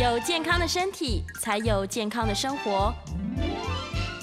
[0.00, 2.94] 有健康的身体，才有健康的生活。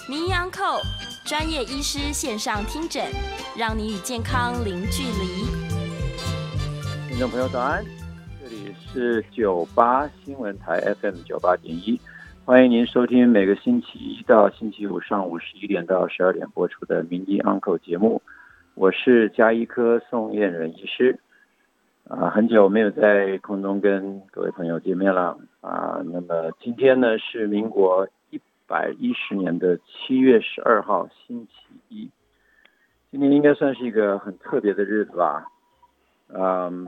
[0.08, 0.80] 名医安扣
[1.26, 3.04] 专业医师线上听诊，
[3.58, 5.44] 让你与健康零距离。
[7.10, 7.84] 听众朋友早安，
[8.42, 12.00] 这里是九八新闻台 FM 九八点一，
[12.46, 18.22] 欢迎您收听每个星期一到星期五上午十一点到十二点播出的名医 Uncle 节目。
[18.76, 21.20] 我是加医科宋燕人医师。
[22.08, 26.02] 啊，很久没有在空中跟各位朋友见面了啊。
[26.06, 31.54] 那么今天呢是民国一百一十年的七月十二号，星期
[31.90, 32.12] 一。
[33.10, 35.48] 今天应该算是一个很特别的日子吧？
[36.28, 36.88] 嗯，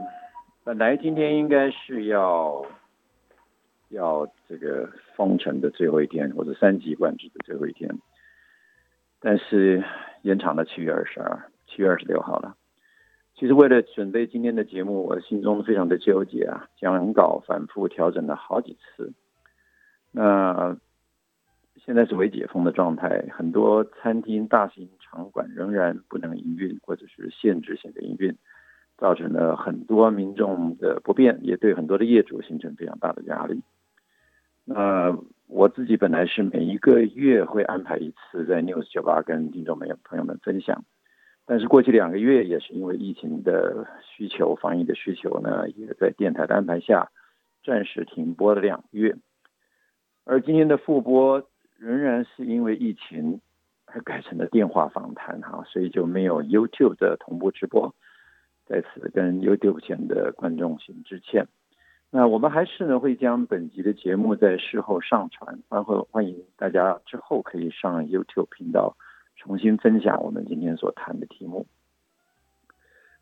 [0.62, 2.64] 本来今天应该是要
[3.88, 7.90] 要这个封城的最后一天，或者三级管制的最后一天，
[9.20, 9.82] 但是
[10.22, 12.54] 延长到七月二十二，七月二十六号了。
[13.38, 19.12] 其实为了准备今天的节目，我心中非常的纠结啊，讲稿反复调整了好几次。
[20.10, 20.76] 那
[21.76, 28.36] 现在是未解封的状态，很多餐厅、大型场馆仍然不能营运，或者是限制性的营运，
[28.96, 33.62] 造成了很多民众的不便，也对很多的业主形成非常大的压力。
[34.64, 40.82] 那我自己本来是每一个月会安排一次在 News 酒吧跟听众朋友朋友们分享。
[41.50, 47.10] 但是过去两个月也是因为疫情的需求、防疫的需求呢，也在电台的安排下
[47.64, 49.16] 暂时停播了两个月。
[50.24, 53.40] 而今天的复播仍然是因为疫情
[53.86, 57.94] 而改成了电话访谈哈，所以就没有 YouTube 的同步直播，
[58.66, 61.46] 在此跟 YouTube 前的观众行致歉。
[62.10, 68.98] 那我们还是呢会将本集的节目在事后上传，然后欢迎大家之后可以上 YouTube 频道。
[69.38, 71.66] 重新分享我们今天所谈的题目。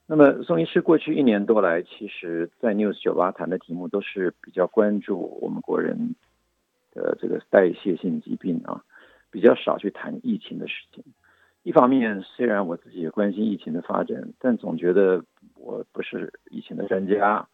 [0.08, 6.14] 那么，宋医师过去一年多来，其实在 News 酒吧谈的题目都是比较关注我们国人
[6.92, 8.84] 的这个代谢性疾病啊，
[9.30, 11.04] 比较少去谈疫情的事情。
[11.64, 15.24] 一方面，虽然我自己也关心疫情的发展，但总觉得
[15.56, 17.48] 我不是疫情的专家，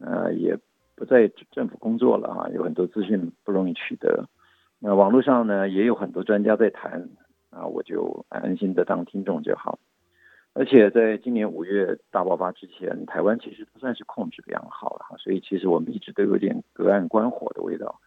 [0.00, 0.58] 呃，也
[0.94, 4.26] 不在政府工作了啊，有很多资讯不容易取得。
[4.78, 7.10] 那网络上呢，也有很多专家在谈。
[7.52, 9.78] 啊，我就安心的当听众就好。
[10.54, 18.00] 而且在今年五月大爆发之前，台湾其实都算是控制良好了，所以其实我们一直都有点隔岸观火的味道。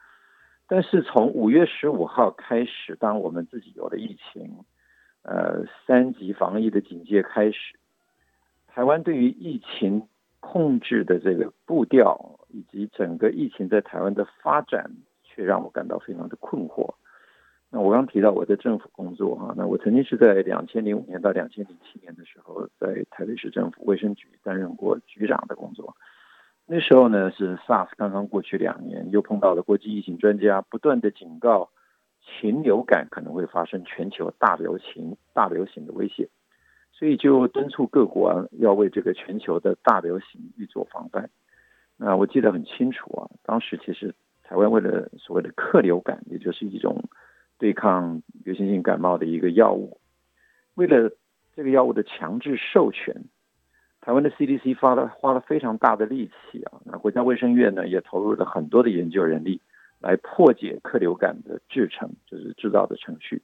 [0.68, 4.64] 但是从五月十五号开始，当我们自己有了疫情，
[5.22, 7.78] 呃，三级防疫的警戒开始，
[8.68, 10.08] 台湾对于疫情
[10.40, 14.92] 控制的这个步调，以及整个疫情在台湾的发展，
[15.24, 16.94] 却让我感到非常的困惑。
[17.76, 25.94] 那我刚提到我在政府工作哈，那我曾经是在两千零五年到两千零七年的时候，在台北市政府卫生局担任过局长的工作。
[26.66, 31.70] 那时候呢是 SARS 刚刚过去两年，又碰到了国际疫情专家不断的警告，
[32.22, 36.30] 禽流感可能会发生全球大流行、大流行的威胁，
[36.94, 41.30] 所以就敦促各国要为这个全球的大流行预做防范。
[41.98, 47.04] 那我记得很清楚啊，当时其实台湾为了所谓的克流感，也就是一种
[47.58, 50.00] 对抗流行性感冒的一个药物，
[50.74, 51.12] 为了
[51.56, 53.24] 这个药物的强制授权，
[54.02, 56.82] 台湾的 CDC 花了花了非常大的力气啊。
[56.86, 59.62] 那国家卫生院呢也投入了很多的研究人力
[60.00, 63.42] 来破解克流感的制程，就是制造的程序。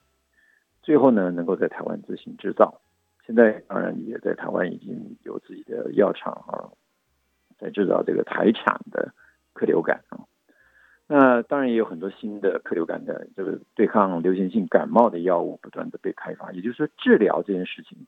[0.82, 2.82] 最后呢，能够在台湾自行制造。
[3.26, 6.68] 现在当然也在台湾已经有自己的药厂啊，
[7.58, 9.14] 在制造这个台产的
[9.54, 10.20] 克流感啊。
[11.14, 18.08] 那当然也有很多新的克流感的这个对抗流行性感冒的药物不断的被开发，也就是说治疗这件事情，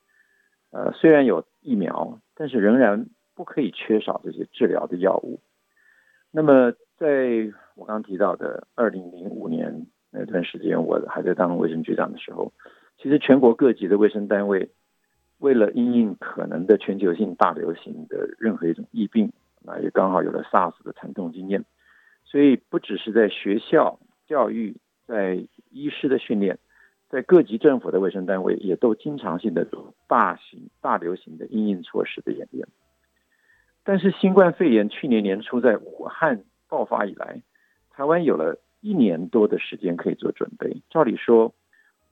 [0.71, 5.41] 呃，虽然有疫苗，但是仍然不可以缺少这些治疗的药物。
[6.31, 12.53] 那么在我刚刚提到的二零零五年那段时间，我还在当卫生局长的时候，
[12.97, 14.69] 其实全国各级的卫生单位
[15.39, 21.65] 为了因应可能的全球性大流行的任何一种疫病，那也刚好有了 SARS 的惨痛经验。
[22.33, 24.75] 所以不只是在学校教育，
[25.05, 26.57] 在医师的训练，
[27.07, 32.67] 在各级政府的卫生单位也都经常性的做大型大流行的应应措施的演练。
[33.83, 37.43] 但是新冠肺炎去年年初在武汉爆发以来，
[37.91, 40.81] 台湾有了一年多的时间可以做准备。
[40.89, 41.53] 照理说，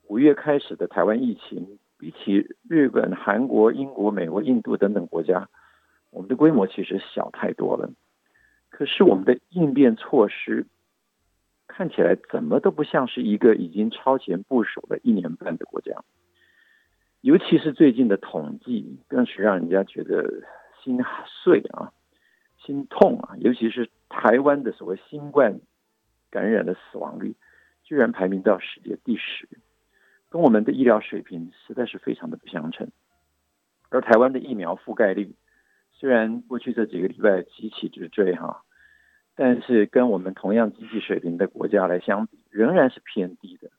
[0.07, 5.49] 五月开始的台湾疫情，比起日本、韩国、英国、美国、印度等等国家，
[6.11, 7.89] 我们的规模其实小太多了。
[8.71, 10.65] 可是我们的应变措施
[11.67, 16.03] 看起来怎么都不像是一个已经超前部署了一年半的国家，
[17.21, 20.43] 尤其是最近的统计，更是让人家觉得
[20.83, 20.97] 心
[21.43, 21.93] 碎啊、
[22.57, 23.35] 心痛啊。
[23.37, 25.59] 尤其是台湾的所谓新冠
[26.31, 27.35] 感染的死亡率，
[27.83, 29.47] 居然排名到世界第十，
[30.29, 32.89] 跟我们的医疗水平实在是非常的不相称。
[33.89, 35.35] 而台湾的疫苗覆盖率，
[36.01, 38.63] 虽然过去这几个礼拜急起直追哈，
[39.35, 43.69] 但是跟我们同样经济水平的国家来相比，仍然是偏低的。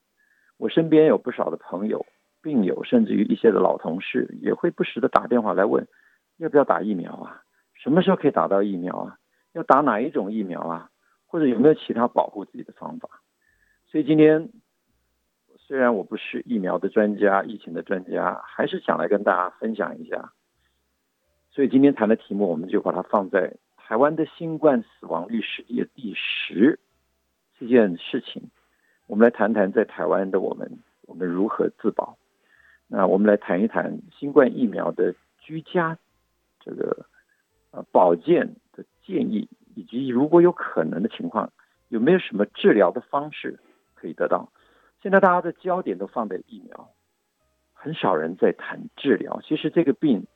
[0.57, 2.07] 我身边有不少的朋友、
[2.41, 5.89] 病友，甚至于一些的老同事，也会不时的打电话来问，
[6.37, 7.43] 要不要打疫苗啊？
[7.75, 9.17] 什么时候可以打到疫苗啊？
[9.53, 10.91] 要打哪一种疫苗啊？
[11.27, 13.09] 或者有没有其他保护自己的方法？
[13.89, 14.49] 所以今天，
[15.59, 20.33] 虽然我不是疫苗的专家、疫情的专家，还是想来跟大家分享一下。
[21.55, 26.79] 所以今天谈的题目，我们就把它放在台湾的新冠死亡率世界第十
[27.61, 28.51] 这件事情。
[29.07, 32.17] 我们来谈谈在台湾的我们，我们如何自保。
[32.87, 35.99] 那我们来谈一谈新冠疫苗的居家
[36.61, 37.05] 这个
[37.71, 41.53] 呃保健的建议，以及如果有可能的情况，
[41.89, 43.61] 有没有什么治疗的方式
[43.95, 44.51] 可以得到？
[45.03, 46.89] 现在大家的焦点都放在疫苗，
[47.75, 49.43] 很少人在谈治疗。
[49.43, 50.27] 其实这个病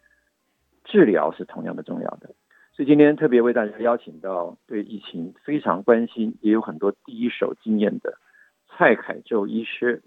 [0.86, 2.30] 治疗是同样的重要的。
[2.72, 8.18] 所以今天特别为大家邀请到对疫情非常关心，也有很多第一手经验的。
[8.68, 10.02] 蔡凯宙医师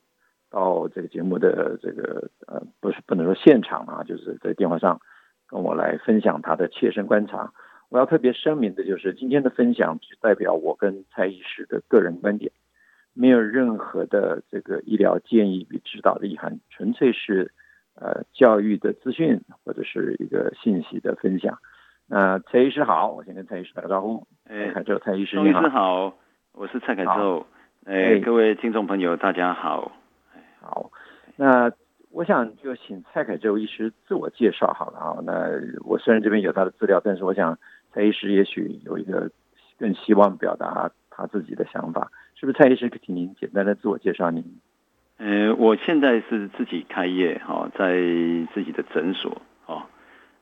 [0.52, 5.02] 到这个节目的这个呃，不是不能说现场啊，就是在电话上
[5.48, 7.52] 跟我来分享他的切身观察。
[7.90, 12.52] 我要特别声明的就是，今天的分享只代表我跟蔡医师的个人观点，
[13.16, 17.52] 没有任何的这个医疗建议与指导的意涵，纯粹是
[18.00, 21.60] 呃教育的资讯或者是一个信息的分享。
[22.08, 24.26] 那蔡医师好，我先跟蔡医师打个招呼。
[24.46, 25.60] 哎，凯宙，蔡医师你好。
[25.60, 26.18] 医师好，
[26.54, 27.46] 我是蔡凯宙。
[27.86, 29.92] 哎，各位听众朋友，大家好。
[30.60, 30.92] 好，
[31.36, 31.72] 那
[32.12, 35.20] 我想就请蔡凯宙医师自我介绍好了啊。
[35.24, 35.50] 那
[35.86, 37.58] 我虽然这边有他的资料，但是我想
[37.94, 39.30] 蔡医师也许有一个
[39.78, 42.58] 更希望表达他自己的想法，是不是？
[42.58, 44.44] 蔡医师可以请您简单的自我介绍您。
[45.20, 47.94] 呃，我现在是自己开业哈，在
[48.54, 49.84] 自己的诊所哦。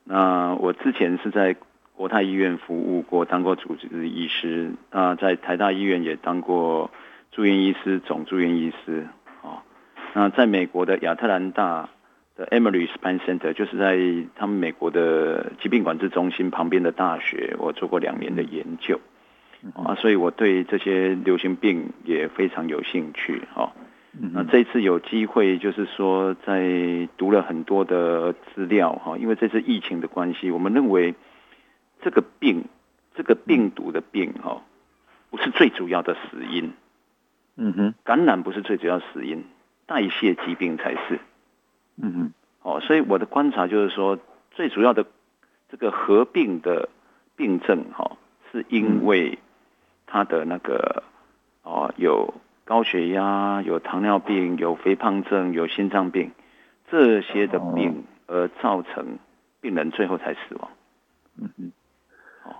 [0.04, 1.54] 那我之前是在
[1.94, 6.90] 国泰医院服务过，当过主治医师啊，在台大医院也当过。
[7.30, 9.06] 住院医师、总住院医师，
[9.42, 9.62] 哦，
[10.12, 11.88] 那在美国的亚特兰大
[12.34, 13.96] 的 Emory Spine Center，就是在
[14.34, 18.98] 他们美国的疾病管制中心旁边的大学，我做过两年的研究，
[19.74, 23.72] 啊，所以我对这些流行病也非常有兴趣，哈，
[24.20, 31.14] 那这次有机会，就是说在读了很多的资料，哈，因为这次疫情的关系，我们认为
[32.02, 32.64] 这个病，
[33.14, 34.62] 这个病毒的病，哈，
[35.30, 36.72] 不是最主要的死因。
[37.56, 39.44] 嗯哼，感染不是最主要死因，
[39.86, 41.20] 代谢疾病才是。
[41.96, 42.32] 嗯哼，
[42.62, 44.18] 哦，所以我的观察就是说，
[44.50, 45.06] 最主要的
[45.68, 46.88] 这个合并的
[47.36, 48.16] 病症，哈，
[48.50, 49.38] 是因为
[50.06, 51.02] 它的那个
[51.62, 52.34] 哦，有
[52.68, 56.32] 高血压、有糖尿病、有肥胖症、有心脏病
[56.90, 59.18] 这些的病，而造成
[59.62, 60.70] 病人最后才死亡。
[61.40, 61.72] 嗯哼，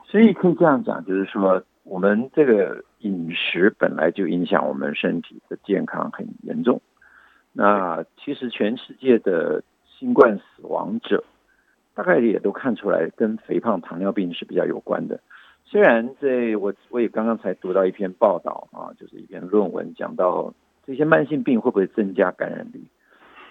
[0.06, 1.62] 所以可以这样讲，就是说。
[1.90, 6.82] 我们这个饮食本来就影响我们身体的健康很严重。
[7.54, 11.24] 那其实全世界的新冠死亡者，
[11.94, 15.20] 大概也都看出来跟肥胖、糖尿病是比较有关的。
[15.70, 20.54] 虽然这我我也刚刚才读到一篇报道啊，就是一篇论文讲到
[20.86, 22.80] 这些慢性病会不会增加感染率。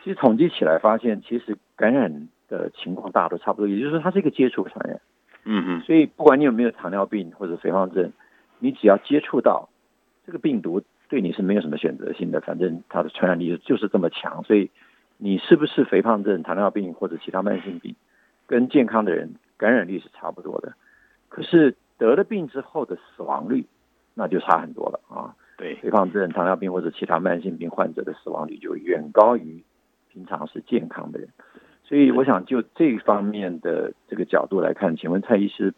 [0.03, 4.99] 其实统计起来发现，其实感染的情况大都差不多，也就是说它是一个接触传染。
[5.43, 5.81] 嗯嗯。
[5.81, 8.11] 所以不管你有没有糖尿病或者肥胖症。
[8.59, 9.69] 你只要接触到
[10.25, 14.43] 这个病毒，对你是没有什么选择性的，反正它的传染力就是这么强。
[14.45, 14.71] 所以
[15.17, 17.95] 你是不是肥胖症、糖尿病或者其他慢性病，
[18.47, 20.73] 跟健康的人感染率是差不多的。
[21.29, 23.65] 可是得了病之后的死亡率，
[24.13, 25.35] 那就差很多了啊。
[25.57, 29.63] 对，肥胖症、糖尿病或者其他慢性病患者的死亡率就远高于
[30.11, 31.27] 平常是健康的人。
[31.83, 35.73] 所以我想就这方面的这个角度来看，请问蔡医师。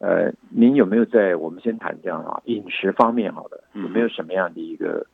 [0.00, 5.04] 呃，您有没有在我们先谈这样啊饮食方面好的，有没有什么样的一个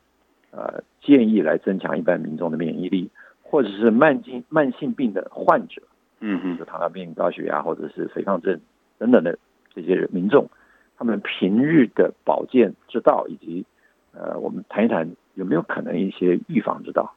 [0.50, 3.10] 呃建议来增强一般民众的免疫力，
[3.42, 5.80] 或者是慢性慢性病的患者，
[6.20, 8.60] 嗯嗯，就糖尿病、高血压或者是肥胖症
[8.98, 9.38] 等等的
[9.75, 10.49] 这些民众，
[10.97, 13.64] 他们平日的保健之道，以及
[14.12, 17.14] 呃，我们谈一谈有没有可能一些预防之道？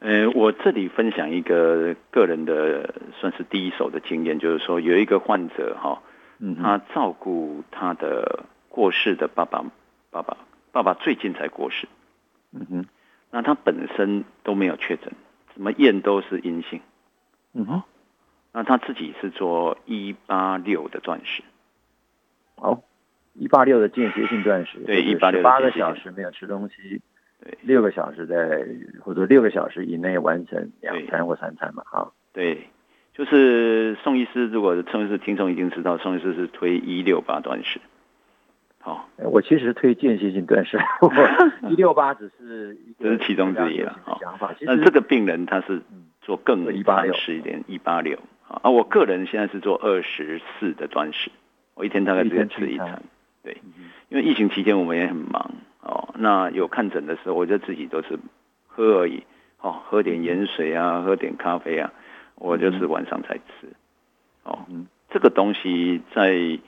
[0.00, 6.02] 呃，我这里分享一个个人的算是第一手的经验，就是说有一个患者哈。
[6.60, 9.64] 他照顾他的过世的爸爸，
[10.10, 10.36] 爸爸，
[10.72, 11.86] 爸爸最近才过世。
[12.50, 12.84] 嗯哼，
[13.30, 15.12] 那他本身都没有确诊，
[15.54, 16.80] 怎么验都是阴性。
[17.52, 17.82] 嗯哼，
[18.50, 21.44] 那他自己是做一八六的钻石。
[22.62, 22.80] 好，
[23.34, 27.00] 一八六的间歇性断食，对一八六八个小时没有吃东西，
[27.42, 28.64] 对，六个小时在
[29.00, 32.12] 或者六个小时以内完成两餐或三餐嘛，哈。
[32.32, 32.68] 对，
[33.14, 37.80] 就是宋医师，如果宋医师听众已经知道，宋医师是推一六八断食。
[38.78, 40.78] 好，我其实推间歇性断食，
[41.68, 43.98] 一六八只是这是其中之一了。
[44.04, 44.54] 好，想法。
[44.60, 45.82] 那这个病人他是
[46.20, 48.16] 做更断食一点，一八六。
[48.46, 51.30] 啊，我个人现在是做二十四的断食，
[51.82, 53.02] 我一天大概只吃一餐。
[53.42, 53.60] 对，
[54.08, 56.14] 因为疫情期间我们也很忙哦。
[56.16, 58.16] 那有看诊的时候，我就自己都是
[58.68, 59.24] 喝而已，
[59.60, 61.92] 哦，喝点盐水啊，喝点咖啡啊，
[62.36, 63.42] 我就是晚上才吃。
[64.44, 64.60] 哦，
[65.10, 66.60] 这个东西在。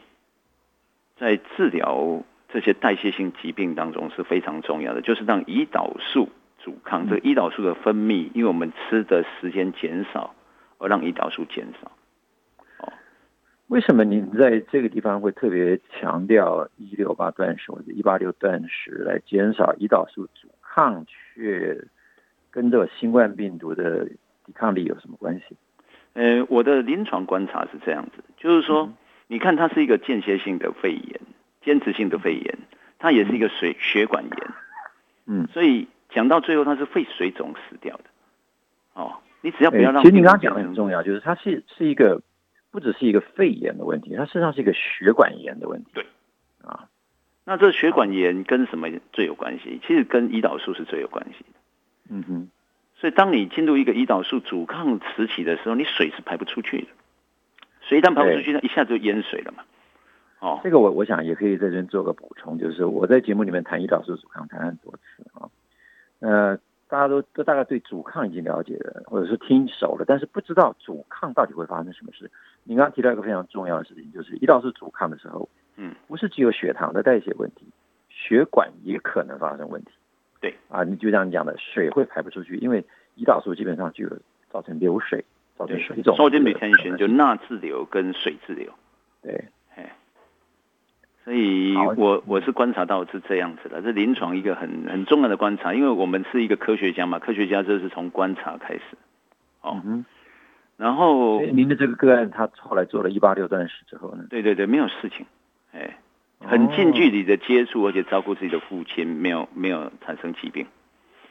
[1.17, 6.29] 在治疗这些代谢性疾病当中是非常重要的，就是让胰岛素
[6.59, 7.09] 阻抗。
[7.09, 10.35] 这个胰岛素的分泌，因为我们吃的时间减少，
[10.79, 11.93] 而让胰岛素减少。
[13.69, 21.85] 哦，为什么您在这个地方会特别强调一六八断食或者一八六断食来减少胰岛素阻抗，却
[22.51, 24.07] 跟这个新冠病毒的
[24.45, 25.57] 抵抗力有什么关系？
[26.15, 28.93] 呃，我的临床观察是这样子，就是说。
[29.27, 31.19] 你看，它是一个间歇性的肺炎，
[31.63, 32.59] 间质性的肺炎，
[32.99, 34.51] 它也是一个水血管炎，
[35.25, 38.05] 嗯，所以讲到最后，它是肺水肿死掉的。
[38.93, 42.21] 哦，你只要不要让，其实你刚刚讲的很重要，就是它是是一个
[42.75, 45.91] 不只是一个肺炎的问题，它实际上是一个血管炎的问题。
[45.95, 46.05] 对，
[46.65, 46.89] 啊，
[47.45, 49.81] 那这血管炎跟什么最有关系？
[49.87, 51.61] 其实跟胰岛素是最有关系的。
[52.11, 52.51] 嗯哼，
[52.97, 56.89] 所以当你进入一个胰岛素阻抗时期的时候，你水是排不出去的。
[57.83, 59.63] 水一旦排不出去，那一下就淹水了嘛。
[60.41, 65.47] 哦，这个我我想也可以在这边做个补充，就是我在节目里面谈胰岛素阻抗谈很多次啊。
[66.19, 66.57] 呃，
[66.89, 72.29] 大家都都大概对阻抗已经了解了，或者是听熟了，但是不知道阻抗到底会发生什么事。
[72.65, 77.67] 你刚刚提到一个非常重要的事情，就是胰岛素阻抗的时候，嗯，不是只有血糖的代谢问题，
[78.11, 79.93] 血管也可能发生问题。
[80.41, 80.55] 对。
[80.69, 82.85] 啊，你就这样讲的，水会排不出去，因为
[83.17, 84.19] 胰岛素基本上就有
[84.51, 85.25] 造成流水。
[85.57, 88.73] 造成水肿，烧金每天选就钠滞留跟水滞留，
[89.23, 89.45] 对，
[91.23, 98.83] 所以我我是观察到是这样子的，这临床一个很很重要的观察，因为我们是一个科学家嘛，科学家就是从观察开始，
[99.61, 99.81] 哦，
[100.77, 104.25] 然后您的这个个案，他后来做了一八六断食之后呢？
[104.29, 105.25] 对对对，没有事情，
[105.73, 105.99] 哎，
[106.41, 110.67] 很近距离的接触，而且照顾自己的父亲，没有没有产生疾病，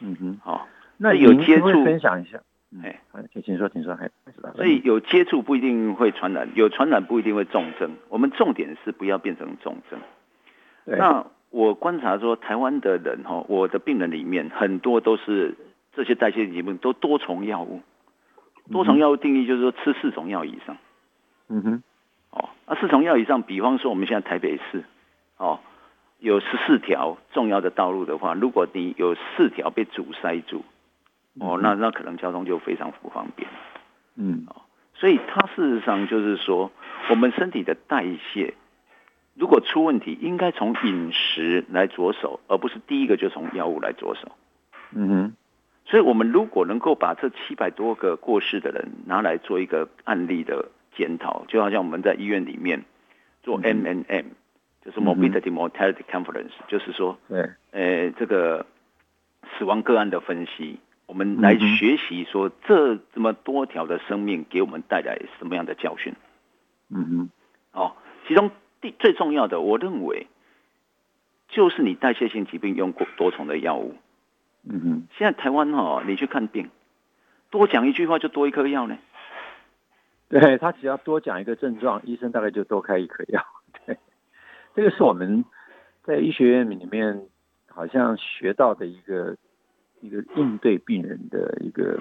[0.00, 2.40] 嗯哼，好，那有接触分享一下。
[2.82, 2.98] 哎，
[3.32, 4.10] 请请说，请说，还
[4.56, 7.92] 所以有接触不一定会传染，有传染不一定会重症。
[8.08, 10.00] 我们重点是不要变成重症。
[10.84, 15.54] 那我观察说，台湾的人哈，我的病人里面很多都是
[15.94, 17.80] 这些代谢疾病都多重药物。
[18.70, 20.76] 多重药物定义就是说吃四种药以上。
[21.48, 21.82] 嗯哼。
[22.30, 24.84] 哦，那四种药以上，比方说我们现在台北市，
[25.36, 25.60] 哦，
[26.18, 30.64] 有十四条重要的道路的话，如果你有四条被阻塞住。
[31.40, 33.50] 哦，那那可能交通就非常不方便，
[34.14, 34.62] 嗯，哦，
[34.94, 36.70] 所以它事实上就是说，
[37.10, 38.54] 我们身体的代谢
[39.34, 44.30] 如果出问题，应该从饮食来着手，而不是第一个就从药物来着手，
[44.94, 45.36] 嗯哼，
[45.86, 52.84] 所以我们如果能够把这七百多个过世的人拿来做一个案例的检讨，就好像我们在医院里面
[53.42, 54.26] 做 M N M，
[54.84, 58.64] 就是 Morbidity Mortality Conference，就是说，对，呃，这个
[59.58, 60.80] 死亡个案的分析。
[61.06, 66.14] 我们来学习说，这这么多条的生命给我们带来什么样的教训？
[66.88, 67.30] 嗯哼，
[67.78, 67.92] 哦，
[68.26, 68.50] 其中
[68.80, 70.28] 第最重要的，我认为
[71.48, 73.94] 就是你代谢性疾病用过多重的药物。
[74.68, 76.70] 嗯哼，现在台湾哈，你去看病，
[77.50, 78.98] 多讲一句话就多一颗药呢。
[80.28, 83.44] 对他只要多讲一个症状，医生大概就多开一颗药。
[83.86, 83.98] 对，
[84.74, 85.44] 这个是我们
[86.02, 87.26] 在医学院里面
[87.68, 89.36] 好像学到的一个。
[90.00, 91.98] 一个应对病人的一个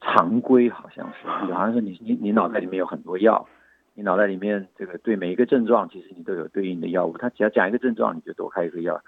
[0.00, 3.46] 常规，好像是，好像是你你你脑袋里面有很多药，
[3.94, 7.16] 你脑袋里面这个对每一个症状，其实你都有对应的药物。
[7.18, 9.00] 他只要讲一个症状，你就多开一个药。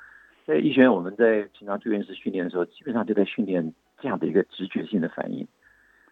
[0.46, 5.48] 在医学院，我们在平常住院室训练的时候，基本上就在训练这样的一个直觉性的反应。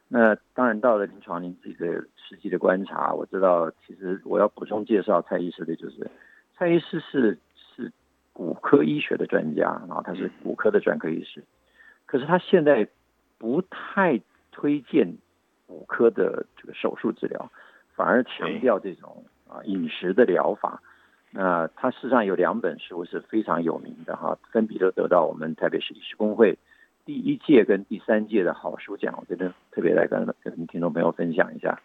[0.08, 1.86] 那当然到了临床，您自己的
[2.16, 6.10] 实际的观察，我知道，其实我要补充介绍蔡医师的就是，
[6.56, 7.38] 蔡医师是。
[8.36, 11.44] 骨科医学的专家啊，他是骨科的专科医师，
[12.04, 12.88] 可是他现在
[13.38, 15.18] 不太推荐
[15.68, 17.48] 骨科的这个手术治疗，
[17.94, 20.82] 反而强调这种啊饮食的疗法。
[21.36, 26.56] 那他事实上有两本书是非常有名的哈，分别都得到我们台北市医师公会
[27.04, 31.80] 第一届跟第三届的好书奖，我觉得特别来跟跟听众朋友分享一下。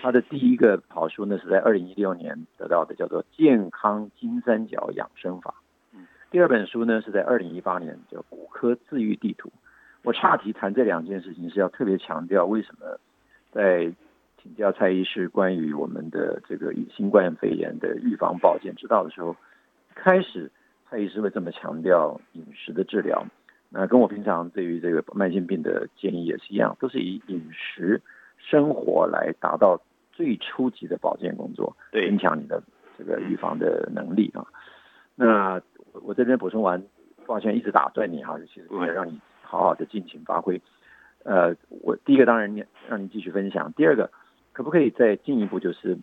[0.00, 5.54] 他的第一个好书呢是在二零一六年得到的，叫做《健康金三角养生法》。
[5.96, 9.48] 嗯第二本书呢是在二零一八年叫《骨科治愈地图》。
[10.02, 12.98] 我岔题谈这两件事情是要特别强调，为什么
[13.52, 13.92] 在
[14.44, 19.34] 请教蔡医师关于我们的这个新冠肺炎的预防保健之道的时候，
[19.94, 20.50] 开始
[20.88, 23.24] 蔡医师会这么强调饮食的治疗。
[23.70, 28.02] 那跟我平常对于这个慢性病的建议也是一样，都是以饮食
[28.36, 29.80] 生活来达到
[30.12, 32.62] 最初级的保健工作，对增强你的
[32.98, 34.44] 这个预防的能力啊。
[35.14, 35.54] 那
[35.94, 36.84] 我我这边补充完，
[37.24, 40.60] 抱歉一直打断你哈，其实不会为了让你好好的尽情发挥。
[41.24, 44.10] 呃，我第一个当然你让你继续分享，第二个
[44.54, 45.98] 可不可以再进一步就是，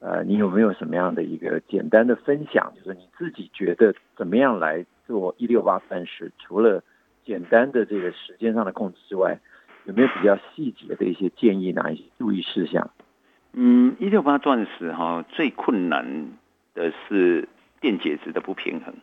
[0.00, 6.32] 呃，你有没有什么样的一个简单的分享，就是你自己觉得怎么样来做一六八断食？
[6.38, 6.82] 除了
[7.24, 9.38] 简单的这个时间上的控制之外，
[9.84, 12.90] 有没有比较细节的一些建议，哪一些注意事项？
[13.52, 16.32] 嗯，一六八断食哈，最困难
[16.74, 17.48] 的是
[17.80, 18.94] 电解质的不平衡。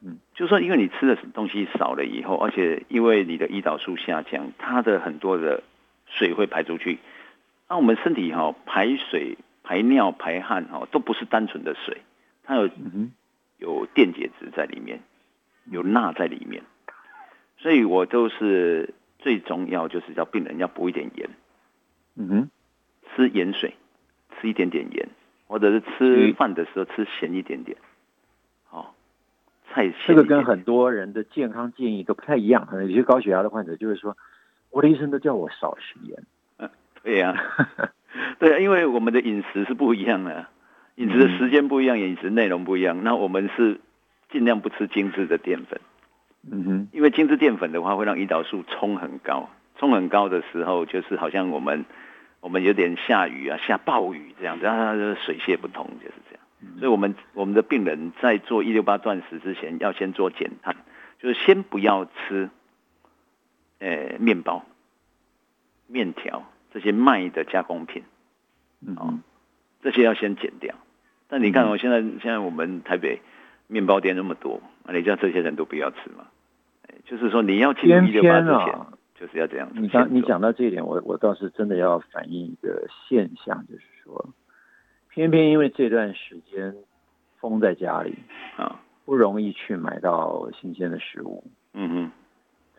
[0.00, 5.64] 嗯，就说因为你吃的东西少了以后，而且因为你的胰岛素下降，它的很多的
[6.06, 7.00] 水会排出去。
[7.72, 12.02] 那我们身体哈排水、排尿、排汗哈都不是单纯的水，
[12.42, 13.12] 它有嗯，
[13.56, 15.00] 有电解质在里面，
[15.70, 16.64] 有钠在里面，
[17.56, 21.30] 所以我都是最重要就是叫病人要补一点盐，
[22.14, 22.50] 嗯哼，
[23.16, 23.74] 吃盐水，
[24.38, 25.08] 吃一点点盐，
[25.46, 27.78] 或者是吃嗯饭的时候吃咸一点点，
[30.06, 32.66] 这个跟很多人的健康建议都不太一样。
[32.66, 34.14] 可能有些高血压的患者就会说，
[34.68, 36.22] 我的医生都叫我少吃盐。
[37.02, 37.34] 对呀、
[38.38, 40.46] 对啊，因为我们的饮食是不一样的，
[40.96, 43.02] 饮食的时间不一样，饮食内容不一样。
[43.02, 43.80] 那我们是
[44.30, 45.80] 尽量不吃精致的淀粉，
[46.50, 51.84] 嗯哼，因为精致淀粉的话会让胰岛素冲很高，冲很高的时候，就是好像我们
[52.40, 56.42] 我们有点下雨啊，下暴雨这样子，水泄不通，就是这样。
[56.78, 60.76] 所以我们我们的病人在做一六八断食之前，要先做减碳，
[61.18, 62.50] 就是先不要吃，
[63.80, 64.64] 呃，面包、
[65.88, 68.02] 面条这些卖的加工品。
[68.86, 69.22] 嗯哼，
[69.82, 70.74] 这些要先减掉。
[71.28, 73.20] 但你看哦，嗯现在现在我们台北
[73.68, 76.26] 面包店那么多，啊，你叫这些人都不要吃嘛？
[76.88, 84.28] 哎就是说你要进入偏一六八偏之前，啊，就是要这样子你讲你讲到这一点，我我倒是真的要反映一个现象，就是说，
[85.10, 86.74] 偏偏因为这段时间
[87.38, 88.18] 封在家里，
[88.56, 92.10] 啊，不容易去买到新鲜的食物，嗯哼，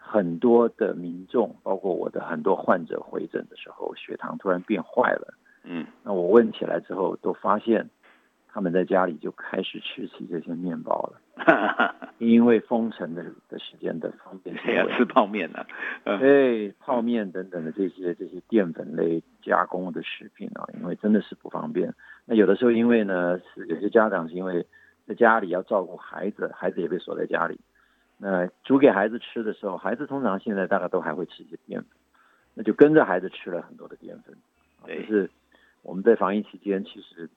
[0.06, 5.34] 很多的民众，包括我的很多患者回诊的时候，血糖突然变坏了。
[5.64, 7.90] 嗯，那我问起来之后，都发现
[8.50, 15.66] 他们在家里就开始吃起这些面包了， 因为封城的的时间的方便性问题也要吃泡面啊，
[16.04, 21.94] 嗯对泡面等等的这些这些淀粉类加工的食品啊，因为真的是不方便。
[22.26, 24.68] 那有的时候因为呢，是有些家长是因为
[25.08, 27.60] 在家里要照顾孩子，孩子也被锁在家里。
[28.18, 31.90] 那煮给孩子吃的时候，孩子通常现在大概都还会吃一些淀粉，
[32.54, 34.36] 那就跟着孩子吃了很多的淀粉。
[34.82, 35.30] 啊对就是
[35.82, 37.30] 我们在防疫期间，其实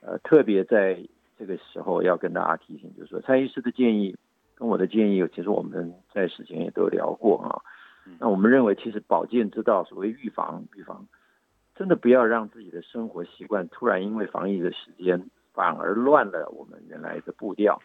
[0.00, 0.98] 呃特别在
[1.38, 4.16] 这个时候要跟大家提醒，就是说蔡医师的建议
[4.56, 7.62] 跟我的建议，其实我们在事前也都聊过啊。
[8.18, 11.06] 那我们认为，其实保健之道，所谓预防，预防
[11.74, 17.80] 真的不要让自己的生活习惯突然因为防疫的时间，反而乱了我们原来的步调，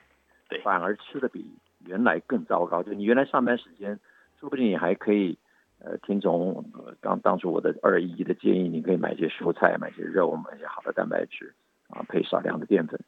[0.50, 1.50] 对反而吃的比
[1.90, 2.84] 原来更糟糕。
[2.84, 4.00] 就你原来上班时间，
[4.40, 5.36] 说不定你还可以，
[5.80, 11.56] 呃，听从呃当当初我的二一的建议，你可以买些蔬菜，买些肉，买些好的蛋白质
[11.90, 13.00] 啊，配少量的淀粉。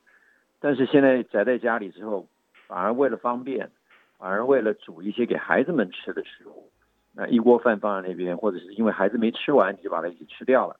[0.60, 2.28] 但是现在宅在家里之后，
[2.68, 3.70] 反而为了方便，
[4.18, 6.72] 反而为了煮一些给孩子们吃的食物，
[7.14, 10.76] 那一锅饭放在那边，或者是因为孩子没吃完，你就把它一起吃掉了。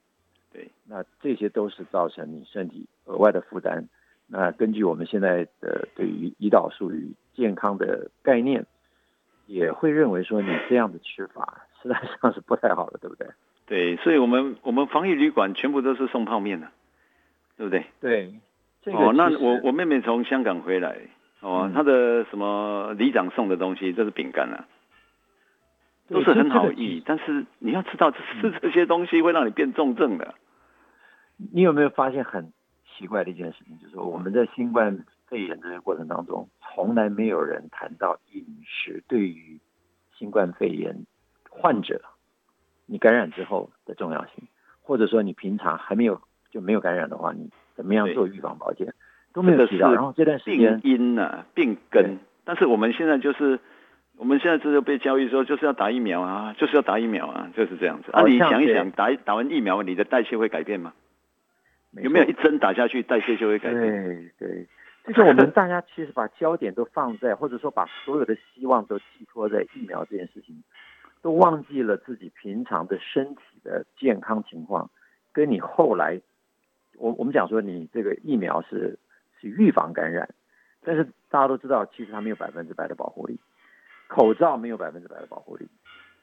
[0.52, 3.88] 对，那这些都是造成你身体额外的负担。
[4.34, 8.64] 那根据我们现在的对于胰岛素与健康的概念，
[9.46, 13.28] 也会认为说你这样的吃法实在上是不太好的，对不对？
[13.66, 16.68] 对，所以我们我们防疫旅馆全部都是送泡面的，
[17.58, 17.84] 对不对？
[18.00, 18.34] 对，
[18.82, 20.96] 这个哦，那我我妹妹从香港回来，
[21.40, 24.66] 哦，嗯她的什么里长送的东西，这是饼干啊，
[26.08, 30.34] 都是很好意，但是你要知道，吃这些东西会让你变重症的。
[31.52, 32.52] 你有没有发现很
[33.02, 39.58] 奇怪的一件事情，就是说我们在新冠肺炎这个过程当中，从来没有人谈到饮食对于
[40.16, 41.04] 新冠肺炎
[41.50, 42.00] 患者
[42.86, 44.46] 你感染之后的重要性，
[44.82, 46.20] 或者说你平常还没有
[46.52, 48.94] 就没有感染的话，你怎么样做预防保健
[49.32, 49.92] 都没有这个提到。
[49.92, 52.18] 然后这段时间病间，因啊，病根。
[52.44, 53.58] 但是我们现在就是，
[54.16, 58.12] 我们现在就是被教育说，就是要打疫苗啊，就是要打疫苗啊，就是这样子。
[58.12, 60.92] 啊，你想一想，打打完疫苗，你的代谢会改变吗？
[62.00, 63.80] 有没有一针打下去，代谢就会改变？
[63.80, 64.66] 对对，
[65.06, 70.62] 就是我们大家其实把焦点都放在，或者说把所有的希望都寄托在疫苗这件事情，
[71.20, 74.90] 都忘记了自己平常的身体的健康情况，
[75.32, 76.20] 跟你后来，
[76.96, 78.98] 我我们讲说你这个疫苗是
[79.38, 80.30] 是预防感染，
[80.82, 83.38] 但是大家都知道，其实它没有百分之百的保护力，
[84.08, 85.68] 口罩没有百分之百的保护力，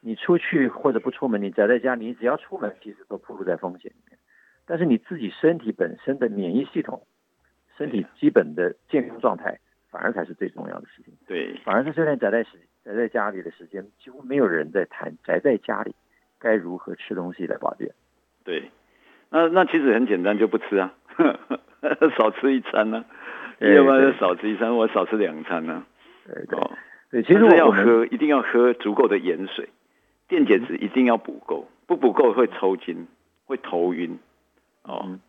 [0.02, 4.19] 你出去或者不出门，你宅在家，你只要出门，其实都暴露在风险里面。
[4.70, 7.02] 但是你自己身体本身的免疫系统，
[7.76, 11.12] 身体基本的健康状态，反而才是最重要的事情。
[11.26, 12.50] 对，反而是现在宅在时
[12.86, 15.96] 宅在家里的时间，几乎没有人在谈宅在家里
[16.38, 17.90] 该如何吃东西来保健。
[18.44, 18.70] 对，
[19.32, 20.94] 那那其实很简单，就不吃啊，
[22.16, 23.04] 少吃一餐呢、
[23.58, 25.84] 要不然就少吃一餐，我少吃两餐呢、
[26.28, 26.60] 对对。
[26.60, 26.72] 哦，
[27.10, 29.68] 对，其实我要喝，一定要喝足够的盐水，
[30.28, 33.08] 电解质一定要补够，不补够会抽筋，
[33.46, 34.20] 会头晕。
[34.90, 35.20] 哦，嗯。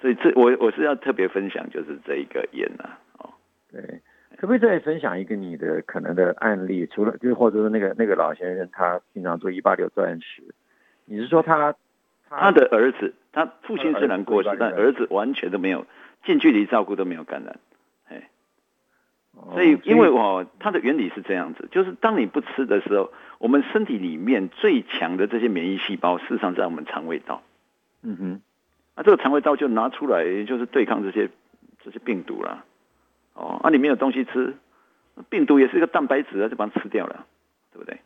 [0.00, 3.30] 所以这我我是要特别分享，就是这一个盐啊，哦，
[3.70, 4.00] 对，
[4.36, 6.88] 可不可以再分享一个你的可能的案例？
[6.92, 10.42] 除了就是或者说那个那个老先生他经常做一八六钻石，
[11.04, 11.76] 你是说他
[12.28, 15.86] 他的儿子，他父亲虽然过世，但儿子完全都没有
[16.24, 17.60] 近距离照顾都没有感染，
[18.08, 18.28] 哎，
[19.36, 19.52] 哦。
[19.52, 27.44] 所以因为我他的原理是这样子，就是当你不吃的时候，我们身体里面最强的这些免疫细胞，事实上在我们肠胃道。
[28.02, 28.42] 嗯哼，
[28.94, 31.30] 那这个肠胃道就拿出来，就是对抗这些
[31.82, 32.64] 这些病毒啦。
[33.34, 34.54] 哦，啊，你没有东西吃，
[35.30, 37.26] 病毒也是一个蛋白质啊，就把它吃掉了，
[37.72, 37.98] 对不对？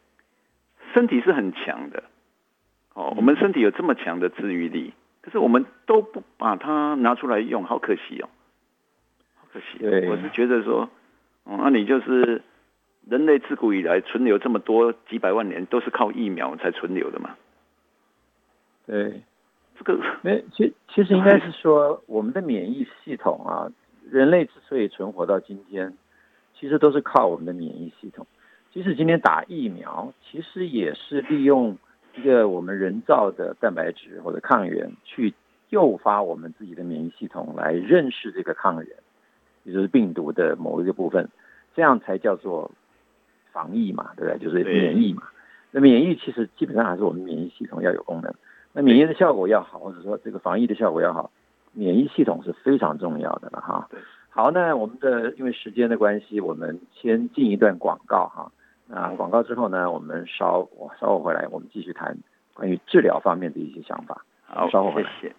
[0.94, 2.04] 身体是很强的，
[2.94, 8.28] 哦，我们身体有这么强的治愈力，可是我们都不把它拿出来用，好可惜哦，
[9.34, 9.84] 好可惜。
[10.06, 10.88] 我是觉得说，
[11.42, 12.42] 哦，那你就是
[13.08, 17.34] 人类自古以来存留这么多几百万年，都是靠疫苗才存留的嘛。
[18.86, 19.22] 对。
[19.78, 23.70] 这个 没，其其实应该是说，我们的免疫系统啊，
[24.10, 25.92] 人类之所以存活到今天，
[26.58, 28.26] 其实都是靠我们的免疫系统。
[28.72, 31.78] 即使今天打疫苗，其实也是利用
[32.14, 35.32] 一个我们人造的蛋白质或者抗原，去
[35.70, 38.96] 诱发我们自己的免疫系统来认识这个抗原，
[39.64, 41.28] 也就是病毒的某一个部分，
[41.74, 42.70] 这样才叫做
[43.50, 44.44] 防疫嘛，对不对？
[44.44, 45.22] 就是免疫嘛。
[45.70, 48.34] 那免疫其实基本上还是我们免疫系统要有功能。
[48.76, 51.30] 那免疫的效果要好，或者说这个防疫的效果要好，
[51.72, 53.88] 免疫系统是非常重要的了哈。
[53.90, 53.98] 对。
[54.28, 58.52] 好，那我们的因为时间的关系，我们先进一段广告哈。
[58.86, 62.18] 那广告之后呢，我们稍我稍后回来，我们继续谈
[62.52, 64.26] 关于治疗方面的一些想法。
[64.44, 65.10] 好，稍后回来。
[65.22, 65.34] 谢谢。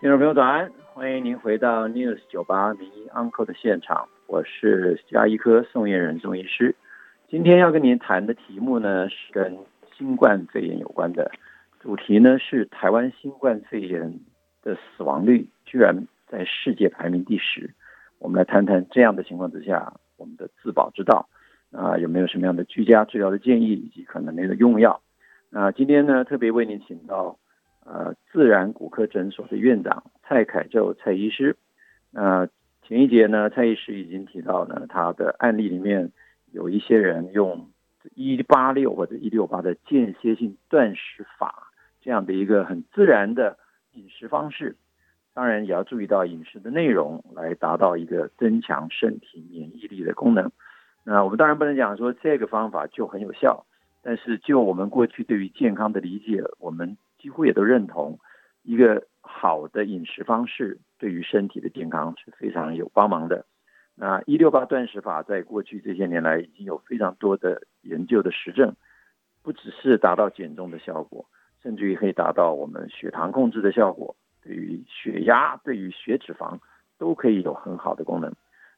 [0.00, 6.76] 听众朋友早安，欢迎您回到 News 九八名医 Uncle 的现场，我是加医科宋彦仁中医师。
[7.28, 9.58] 今天要跟您谈的题目呢是跟
[9.96, 11.28] 新冠肺炎有关的。
[11.86, 14.18] 主题呢是台湾新冠肺炎
[14.60, 17.72] 的死亡率居然在世界排名第十，
[18.18, 21.28] 我们来谈谈这样的情况之下我们的自保之道
[21.70, 25.00] 啊，有没有什么样的居家治疗的建议以及可能的用药？
[25.48, 27.38] 那今天呢特别为您请到
[27.84, 31.56] 呃自然骨科诊所的院长蔡凯宙蔡医师。
[32.10, 32.48] 那
[32.82, 36.10] 前一节呢蔡医师已经提到呢他的案例里面
[36.50, 37.70] 有一些人用
[38.16, 41.62] 一八六或者一六八的间歇性断食法。
[42.06, 43.58] 这样的一个很自然的
[43.94, 44.76] 饮食方式，
[45.34, 50.52] 当然也要注意到饮食的内容，来达到一个增强身体免疫力的功能。
[51.02, 53.66] 那我们当然不能讲说这个方法就很有效，
[54.04, 58.20] 但是就我们过去对于健康的理解，我们几乎也都认同，
[58.62, 63.46] 一个好的饮食方式对于身体的健康是非常有帮忙的。
[63.96, 68.76] 那一六八断食法在过去这些年来已经有非常多的研究的实证，
[69.42, 71.26] 不只是达到减重的效果。
[71.66, 76.60] 甚至于可以达到我们血糖控制的效果，对于血压、对于血脂肪
[76.96, 78.32] 都可以有很好的功能。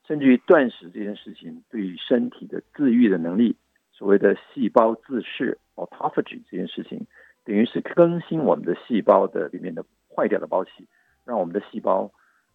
[0.07, 3.55] 甚至于断食这件事情，对于身体的自愈的能力，
[3.93, 7.07] 所谓的细胞自噬 （autophagy） 这件事情，
[7.45, 10.87] 等于是更新我们的细胞的里面的坏掉的胞器，
[11.27, 12.11] 让我们的细胞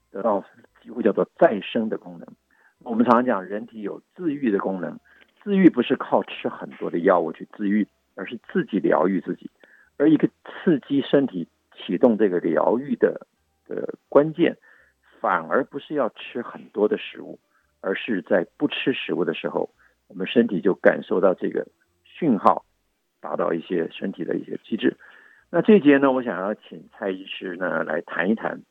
[0.10, 0.44] 得到
[0.82, 2.28] 几乎叫做再生的功能。
[2.80, 5.00] 我们常常讲，人体有自愈的功能，
[5.44, 9.48] 自愈不是靠吃很多的药物去自愈，而是自己疗愈自己。
[9.98, 13.28] 而一个刺激身体启动这个疗愈的
[13.68, 14.58] 呃关键，
[15.20, 17.40] 反而不是要吃很多的食物，
[17.82, 19.70] 而是在不吃食物的时候，
[20.08, 21.68] 我们身体就感受到这个
[22.04, 22.66] 讯号，
[23.22, 24.98] 达到一些身体的一些机制。
[25.50, 28.62] 那这节呢，我想要请蔡医师呢来谈一谈，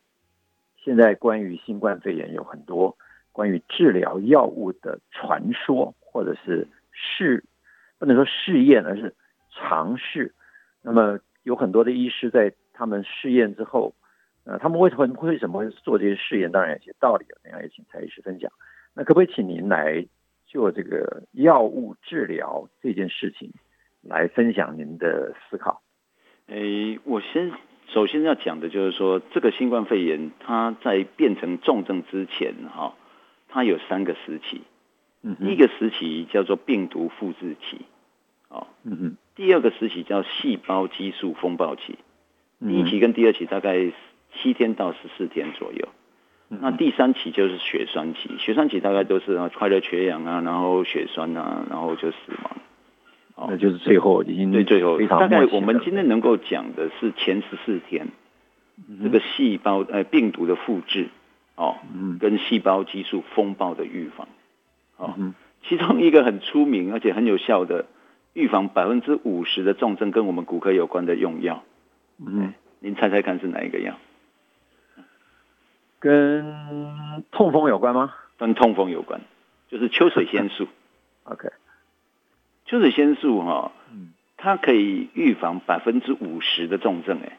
[0.76, 2.96] 现在关于新冠肺炎有很多
[3.30, 7.44] 关于治疗药物的传说，或者是试，
[7.98, 9.14] 不能说试验，而是
[9.50, 10.34] 尝试。
[10.82, 13.94] 那么有很多的医师在他们试验之后，
[14.44, 16.50] 呃，他们为什么为什么会做这些试验？
[16.50, 18.50] 当然有些道理，等下也请蔡医师分享。
[18.94, 20.04] 那可不可以请您来
[20.46, 23.52] 就这个药物治疗这件事情
[24.02, 25.82] 来分享您的思考？
[26.48, 27.52] 诶，我先
[27.88, 32.94] 首先要讲的就是说，这个新冠肺炎它在变成重症之前，哈，
[33.48, 34.62] 它有三个时期。
[35.38, 37.86] 一个时期叫做病毒复制期，
[38.52, 41.96] 哦，嗯哼，第二个时期叫细胞激素风暴期。
[42.60, 43.90] 嗯第一期跟第二期大概
[44.34, 45.88] 七天到十四天左右。
[46.50, 52.56] 嗯那第三期就是血栓期，血栓期大概都是啊快乐缺氧啊，然后血栓啊，然后就死亡。
[53.36, 53.46] 哦。
[53.50, 55.00] 那就是最后已经对，最后。
[55.06, 58.08] 大概我们今天能够讲的是前十四天，
[58.86, 61.08] 嗯这个细胞呃病毒的复制
[61.56, 64.28] 哦，嗯跟细胞激素风暴的预防。
[64.98, 65.34] 哦，嗯
[65.64, 67.86] 其中一个很出名而且很有效的
[68.32, 71.62] 预防百分之五十的重症跟我们骨科有关的用药，
[72.18, 73.98] 嗯，您猜猜看是哪一个药？
[75.98, 78.14] 跟痛风有关吗？
[78.38, 79.20] 跟痛风有关，
[79.68, 80.66] 就是秋水仙素。
[81.24, 81.50] OK，
[82.66, 84.12] 秋水仙素哈、嗯。
[84.36, 87.38] 它可以预防百分之五十的重症，哎，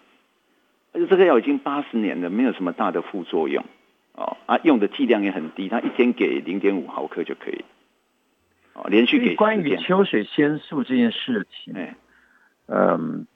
[0.94, 3.66] 而且这个药已经八十年了，没有什么大的副作用，
[4.14, 7.66] 哦啊，用的剂量也很低，它一天给零点五毫克就可以，
[8.74, 11.96] 哦，连续给所以关于，秋水仙素这件事情，哎，
[12.68, 13.28] 嗯，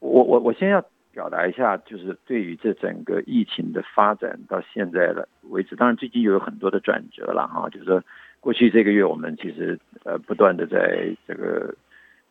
[0.00, 8.02] 我我我先要表达一下，就是对于这整个疫情的发展到现在的为止，当然最近又有很多的转折了哈，就是说
[8.40, 11.74] 过去这个月我们其实呃不断的在这个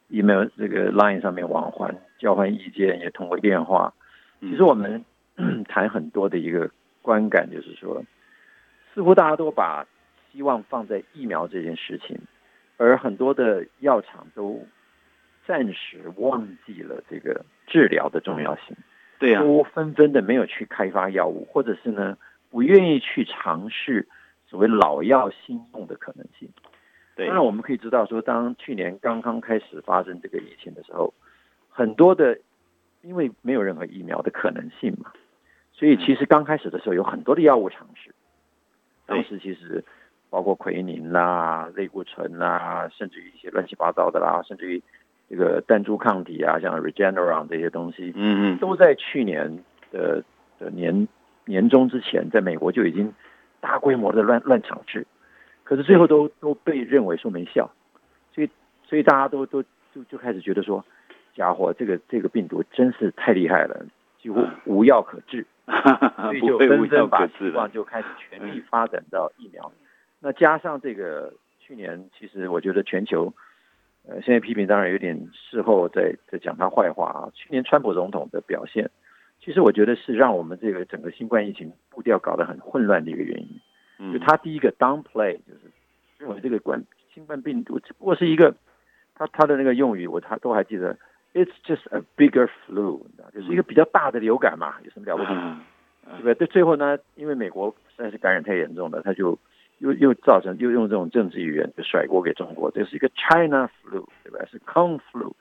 [0.10, 3.92] email 这个 line 上面往还交换意见，也通过电话，
[4.42, 4.52] 嗯。
[4.52, 5.04] 其实我们
[5.68, 6.70] 谈很多的一个
[7.02, 8.04] 观感就是说，
[8.94, 9.86] 似乎大家都把
[10.36, 12.20] 希望放在疫苗这件事情，
[12.76, 14.68] 而很多的药厂都
[15.48, 18.76] 暂时忘记了这个治疗的重要性，
[19.18, 22.18] 对呀、都纷纷的没有去开发药物，或者是呢
[22.50, 24.10] 不愿意去尝试
[24.46, 26.50] 所谓老药新用的可能性。
[27.16, 31.14] 对，当然，我们可以知道说，当去年刚刚开始发生这个疫情的时候，
[31.70, 32.38] 很多的
[33.02, 35.14] 因为没有任何疫苗的可能性嘛，
[35.72, 38.14] 所以其实刚开始的时候有很多的药物尝试。
[39.08, 39.86] 对当时其实
[40.36, 44.84] 包括奎宁啦、类固醇啦，甚至于一些乱七八糟的啦，甚至于
[45.30, 50.22] 这个弹珠抗体啊，像 Regeneron 这些东西，嗯嗯，都在去年的
[50.60, 51.08] 的年
[51.46, 53.14] 年中之前，在美国就已经
[53.62, 55.08] 大规模的乱乱尝试，
[55.64, 57.72] 可是最后都都被认为说没效，
[58.34, 58.50] 所以
[58.84, 60.84] 所以大家都都就就开始觉得说，
[61.34, 63.86] 家伙这个这个病毒真是太厉害了，
[64.22, 65.48] 几乎无药可治，
[66.24, 69.72] 所以就纷纷把希望就开始全力发展到疫苗。
[70.20, 73.34] 那加上这个去年，其实我觉得全球，
[74.08, 77.32] 呃，现在批评当然有点事后在在讲他坏话啊。
[77.34, 78.90] 去年川普总统的表现，
[79.40, 83.62] 其实我觉得是让我们这个整个新冠疫情步调搞得很混乱的一个原因。
[84.00, 85.72] 嗯就嗯，他第一个 downplay，就是
[86.18, 88.56] 认为这个冠新冠病毒只不过是一个，
[89.14, 90.98] 他他的那个用语我他都还记得
[91.34, 95.30] ，it's just a bigger flu，你知道就是一个比较大的流感嘛，有什么了不起？
[95.32, 95.62] 嗯
[96.08, 96.36] 对不对？
[96.36, 99.40] 对，最后呢，因为美国实在是感染太严重了，他就
[99.80, 104.46] 又又造成又用这种政治语言就甩锅给中国，这是一个 China flu，对吧？
[104.50, 105.34] 是 Kong flu，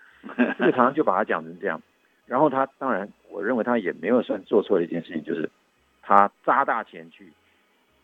[0.59, 1.81] 这个常常就把它讲成这样。
[2.27, 5.51] 然后他当然，我认为他也没有算做错的一件事情，就是
[6.03, 7.33] 他砸大钱去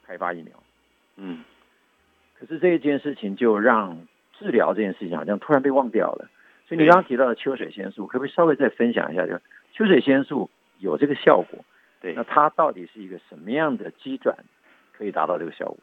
[0.04, 0.52] 开发疫苗。
[1.16, 1.42] 嗯，
[2.38, 4.06] 可是这一件事情就让
[4.38, 6.28] 治疗这件事情好像突然被忘掉了。
[6.68, 9.26] 所以你刚刚提到的秋水仙素，可不可以稍微再分享一下？
[9.26, 9.38] 就
[9.72, 11.64] 秋水仙素有这个效果，
[12.00, 14.36] 对那，它到底是一个什么样的机转
[14.92, 15.78] 可以达到这个效果？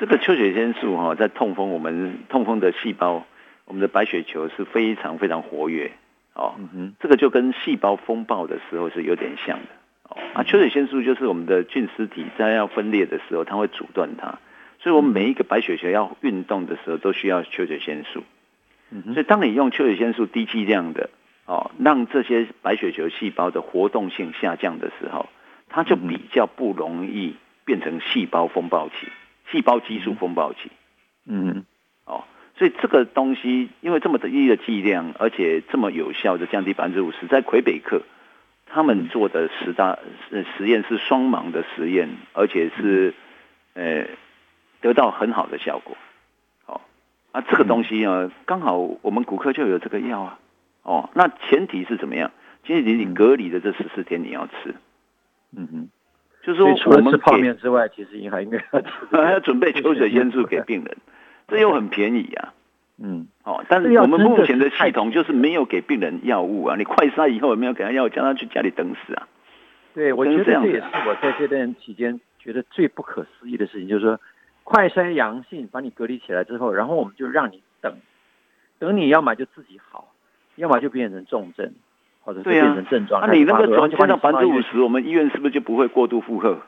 [0.00, 3.26] 这个秋水仙素哈、在痛风我们痛风的细胞，
[3.66, 5.92] 我们的白血球是非常非常活跃
[6.32, 6.54] 哦，
[6.98, 9.66] 这个就跟细胞风暴的时候是有点像的
[10.08, 10.16] 哦。
[10.32, 14.38] 啊，秋水仙素就是我们的菌丝体在要分裂的时候，它会阻断它，
[14.78, 18.24] 所以我们每一个白血球要运动的时候都需要秋水仙素。
[19.12, 21.10] 所以当你用秋水仙素低剂量的
[21.44, 25.28] 哦，让这些白血球细胞的活动性下降的时候，
[25.68, 27.36] 它就比较不容易
[27.66, 28.94] 变成细胞风暴期、
[29.50, 30.70] 细胞激素风暴期。
[31.26, 31.64] 嗯哼，
[32.06, 32.24] 哦，
[32.56, 38.02] 所以这个东西因为这么低的剂量，而且这么有效的降低百分之五十，在魁北克
[38.66, 39.98] 他们做的十大
[40.30, 43.14] 呃实验是双盲的实验，而且是
[43.74, 44.06] 呃
[44.80, 45.96] 得到很好的效果。
[46.66, 46.80] 哦，
[47.32, 50.38] 啊，这个东西啊，刚好我们骨科就有这个药啊。
[50.82, 52.30] 哦，那前提是怎么样？
[52.64, 54.74] 前提你隔离的这十四天你要吃，
[55.56, 55.88] 嗯哼。
[56.42, 58.80] 就是除了吃说我们泡面之外，其实银行应该要
[59.22, 60.96] 还要 准备秋水仙素给病人，
[61.48, 62.52] 这又很便宜呀、
[62.98, 69.28] 嗯，哦，但是我们目前的系统就是没有给病人药物啊，你快筛以后也没有给他药，叫他去家里等死啊。
[69.92, 74.20] 对，我觉得这也是我在这段期间觉得最不可思议的事情，就是说，
[74.62, 77.96] 快筛阳性把你隔离起来之后，然后我们就让你等，
[78.78, 80.14] 等你要么就自己好，
[80.54, 81.72] 要么就变成重症，
[82.30, 83.20] 或者是变成症状。
[83.26, 86.60] 那你那个转接到百分之五十，我们医院是不是就不会过度负荷？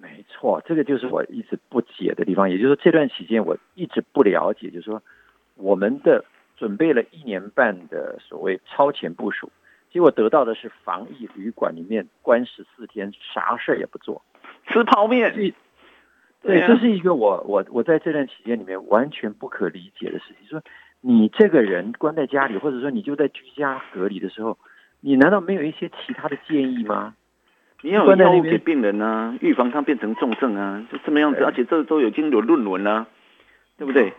[0.00, 2.48] 没错，这个就是我一直不解的地方。
[2.48, 5.02] 也就是说，这段期间我一直不了解，就是说，
[5.56, 6.24] 我们的
[6.56, 9.50] 准备了一年半的所谓超前部署。
[9.90, 14.22] 结果得到的是防疫旅馆里面关十四天，啥事儿也不做，
[14.68, 15.34] 吃泡面。
[16.40, 20.46] 对，这是一个我我我在这段期间里面完全不可理解的事情。
[20.46, 20.62] 说
[21.00, 24.56] 你这个人关在家里，或者说你就在居家隔离的时候，
[25.00, 27.14] 你难道没有一些其他的建议吗？
[27.82, 31.44] 你要药物给病人啊，预防他变成重症啊，就这么样子。
[31.44, 33.06] 而且这都有经有论文啊，
[33.76, 34.12] 对不对？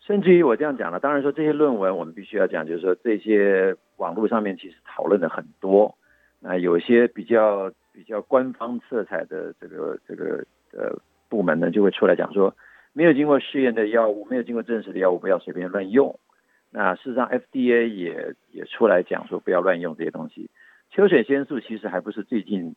[0.00, 5.96] 甚至于我这样讲了，当然说这些论文我们必须要讲，就是说这些网络上面其实讨论的很多，
[6.40, 10.98] 那有些比较比较官方色彩的这个这个呃
[11.30, 12.54] 部门呢，就会出来讲说，
[12.92, 16.18] 没有经过试验的药物，没有经过证实的药物，不要随便乱用。
[16.70, 20.50] 那事实上，FDA 也也出来讲说，不要乱用这些东西。
[20.90, 22.74] 秋水仙素其实还不是最近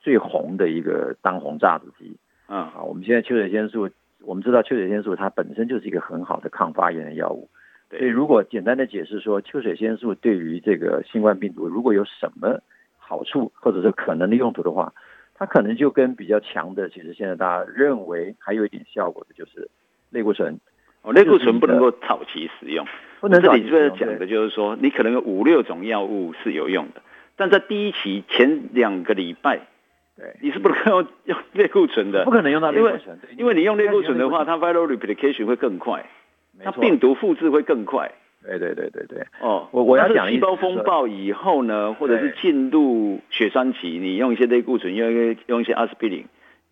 [0.00, 2.82] 最红的一个当红炸子鸡啊！
[2.84, 3.90] 我们现在秋水仙素。
[4.22, 7.48] 我们知道秋水仙素它本身就是一个很好的抗发炎的药物，
[7.90, 12.60] 所以如果简单的解释说秋水仙素对于这个新冠病毒如果有什么
[12.98, 14.92] 好处或者是可能的用途的话，
[15.34, 19.70] 它可能就跟比较强的，其实现在大家认为还有一点效果的就是
[20.10, 20.58] 类固醇。
[21.02, 22.84] 哦，类固醇不能够早期使用，
[23.20, 27.02] 这里就是讲的就是说，你可能有五六种药物是有用的，
[27.36, 29.60] 但在第一期前两个礼拜。
[30.18, 36.08] 对，你是不能用用类固醇的，不可能用到类固醇，因为你用类固醇的话，它 viral replication 会更快，
[36.64, 38.10] 它病毒复制会更快。
[38.42, 39.26] 对对对对对。
[39.40, 46.24] 哦，我我要讲细胞风暴以后呢，或者是进入血栓期，你用一些类固醇，用一用一些阿司匹林，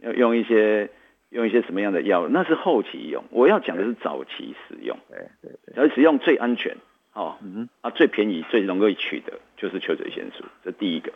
[0.03, 0.89] 用用一些
[1.35, 3.23] 用一些什么样的药，那是后期用。
[3.31, 6.75] 我要讲的是早期使用，对对对，而使用最安全，
[7.13, 11.13] 哦，嗯啊，最便宜、最容易取得就是秋水仙素，这第一个。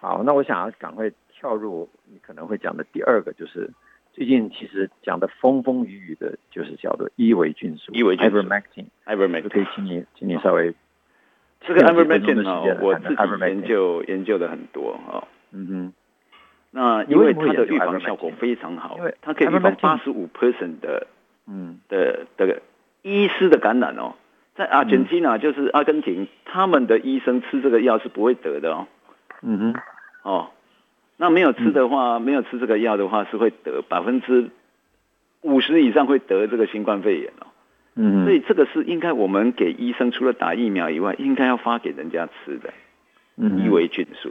[0.00, 1.12] 好，那我想要赶快。
[1.40, 3.70] 跳入你可能会讲的第二个，就是
[4.12, 10.74] 最近其实讲的风风雨雨的，就是叫做伊维菌素，伊维菌素，Ivermectin，Ivermectin，可以请你，请你稍微
[11.60, 13.14] 这个 Ivermectin 啊，我自己
[13.46, 15.92] 研究研究的很多啊，嗯哼，
[16.70, 21.06] 那因为它的预防效果非常好，它可以预防八十五 percent 的，
[21.46, 21.78] 嗯。
[21.88, 22.60] 的的
[23.02, 24.14] 医师的感染哦，
[24.54, 28.86] 在阿根廷啊，就是阿根廷，他们的医生吃这个药是不会得的哦，
[29.42, 29.80] 嗯哼，
[30.22, 30.50] 哦。
[31.20, 34.50] 那没有吃的话，没有吃这个药的话，是会得百分之
[35.40, 37.46] 五十以上会得这个新冠肺炎哦。
[37.96, 42.72] 嗯，所以这个是应该我们给医生除了打疫苗以外，应该要发给人家吃的。
[43.36, 44.30] 嗯，伊维菌素。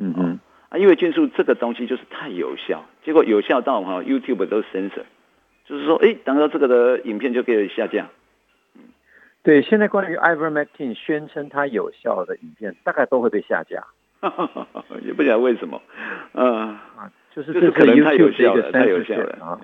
[0.00, 5.04] 嗯嗯，啊，伊维菌素这个东西就是太有效，结果有效到哈 YouTube 都 censor，
[5.66, 8.08] 就是说，哎，等到这个的影片就可以下架。
[8.74, 8.82] 嗯，
[9.42, 13.84] 对，现在关于 Ivermectin 宣称它有效的影片，大概都会被下架。
[15.02, 15.80] 也不晓得为什么，
[16.34, 16.78] 嗯，
[17.34, 19.58] 就是就是可能太有效了，太有效了啊！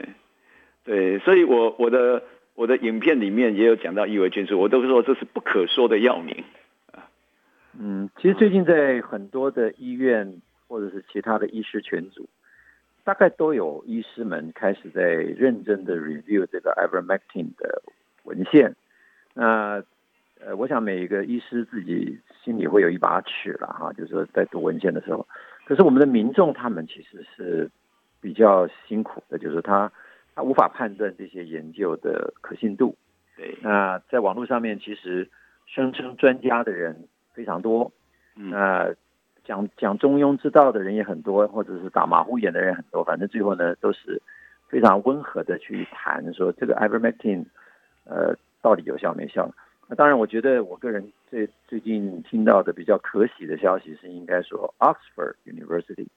[0.83, 2.23] 对，所以我我的
[2.55, 6.43] 我的影片里面也有讲到异维菌素，我都说这是不可说的药名
[7.79, 12.29] 嗯，其实最近在很多的医院或者是其他的医师群组，
[13.05, 17.83] 大概都有医师们开始在认真的 review 这个 Ivermectin 的
[18.25, 18.75] 文献，
[19.35, 19.83] 那。
[20.39, 25.27] 呃，我想每一个医师自己心里会有一把尺了哈，就是说在读文献的时候，
[25.65, 27.71] 可是我们的民众他们其实是
[28.21, 29.91] 比较辛苦的，就是他
[30.35, 32.95] 他无法判断这些研究的可信度。
[33.35, 35.27] 对，那在网络上面其实
[35.65, 37.91] 声称专家的人非常多，
[38.35, 38.95] 那
[39.47, 44.21] 讲讲中庸之道的人也很多，或者是打马虎眼的人很多，反正最后呢都是
[44.69, 47.45] 非常温和的去谈说这个 Ivermectin
[48.05, 49.55] 呃到底有效没效。
[49.89, 56.09] 那当然，我觉得我个人最最近听到的比较可喜的消息是，应该说 Oxford University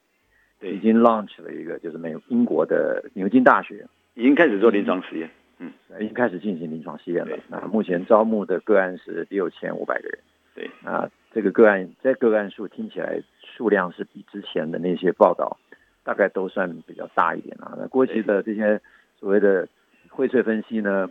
[0.60, 3.86] 已经 launch 了一个，就是美英国的牛津大学。
[4.14, 7.38] 已经开始做临床实验，嗯，已经开始进行临床试验了。
[7.48, 10.18] 那目前招募的个案是六千五百个人，
[10.52, 15.58] 对，啊，这个个案在个案数听起来数量是比之前的那些报道
[16.04, 17.74] 大概都算比较大一点啊。
[17.78, 18.80] 那过去的这些
[19.18, 19.68] 所谓的
[20.08, 21.10] 荟萃分析呢，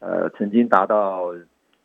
[0.00, 1.34] 呃，曾经达到。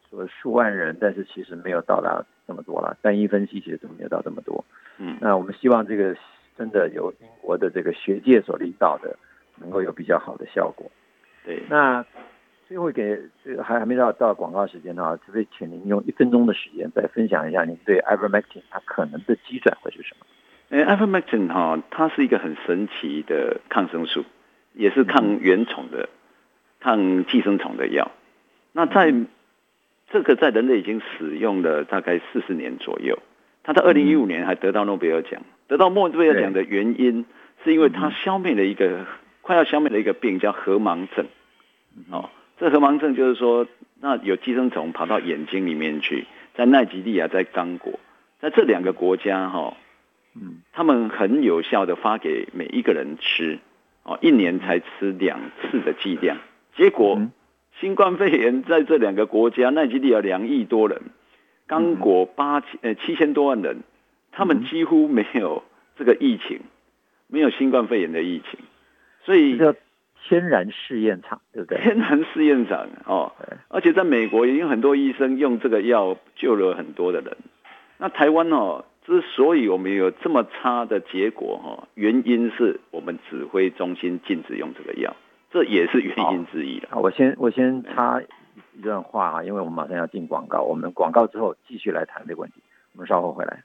[0.09, 2.95] 说数万人，但是其实没有到达这么多了。
[3.01, 4.63] 单一分析其实都没有到这么多。
[4.99, 6.15] 嗯，那我们希望这个
[6.57, 9.17] 真的由英国的这个学界所领导的，
[9.57, 10.89] 能够有比较好的效果。
[11.43, 12.05] 对，那
[12.67, 20.25] 最后给这个还还没到到广告时间呢，特别请您用一分钟的时间再分享一下您对 Ivermectin 它可能的机转会是什么？
[20.69, 24.25] 呃 i v e r m e c t i n 哈，它是一个很神奇的抗生素，
[24.73, 26.09] 也是抗原虫的、
[26.81, 28.11] 抗寄生虫的药。
[28.73, 29.13] 那在
[30.09, 33.17] 这个在人类已经使用了大概四十年左右，
[33.63, 35.41] 它在二零一五年还得到诺贝尔奖。
[35.69, 37.25] 得到诺贝尔奖的原因，
[37.63, 39.05] 是因为它消灭了一个
[39.41, 41.27] 快要消灭的一个病，叫河盲症。
[42.11, 43.67] 哦，这河盲症就是说，
[43.99, 47.99] 那有寄生虫跑到眼睛里面去，在奈及利亚，在刚果，
[48.39, 49.77] 在这两个国家哈，
[50.35, 53.59] 嗯，他们很有效的发给每一个人吃，
[54.03, 56.37] 哦，一年才吃两次的剂量，
[56.75, 57.21] 结果
[57.79, 61.01] 新冠肺炎在这两个国家，奈及利亚两亿多人，
[61.67, 63.83] 刚果八千呃七千多万人。
[64.29, 65.63] 他们几乎没有
[65.97, 66.59] 这个疫情，
[67.25, 68.59] 没有新冠肺炎的疫情，
[69.23, 69.73] 所以叫
[70.27, 71.77] 天然试验场，对不对？
[71.81, 73.31] 天然试验场哦，
[73.69, 77.37] 而且在美国已经很多医生用这个药救了很多的人。
[77.97, 85.15] 那台湾哦，之所以我们有这么差的结果哈，原因是我们指挥中心禁止用这个药，
[85.49, 86.89] 这也是原因之一了。
[86.95, 88.21] 我先我先插
[88.73, 92.61] 一段话啊，因为我们马上要进广告，我们广告之后继续来谈这个问题。
[92.93, 93.63] 我们稍后回来。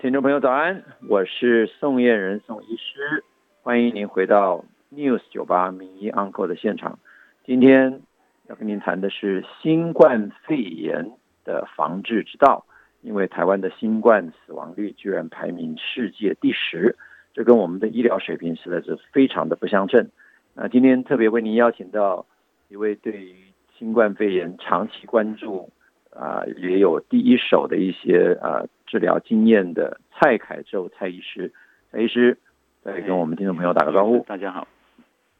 [0.00, 3.24] 听众朋友早安，我是宋燕人宋医师，
[3.62, 4.64] 欢迎您回到
[4.94, 6.98] News 酒吧名医 Uncle 的现场。
[7.44, 8.00] 今天
[8.48, 11.10] 要跟您谈的是新冠肺炎
[11.44, 12.64] 的防治之道，
[13.02, 16.96] 因为台湾的新冠死亡率居然排名世界第十，
[17.32, 20.08] 这跟我们的医疗水平实在是非常的不相称。
[20.54, 22.26] 那今天特别为您邀请到
[22.68, 23.34] 一位对于
[23.76, 25.70] 新冠肺炎长期关注。
[26.16, 31.52] 啊，也有第一手的一些呃治疗经验的蔡凯宙蔡医师，
[31.90, 32.38] 蔡医师
[32.84, 34.20] 再跟我们听众朋友打个招呼。
[34.20, 34.68] 大家好，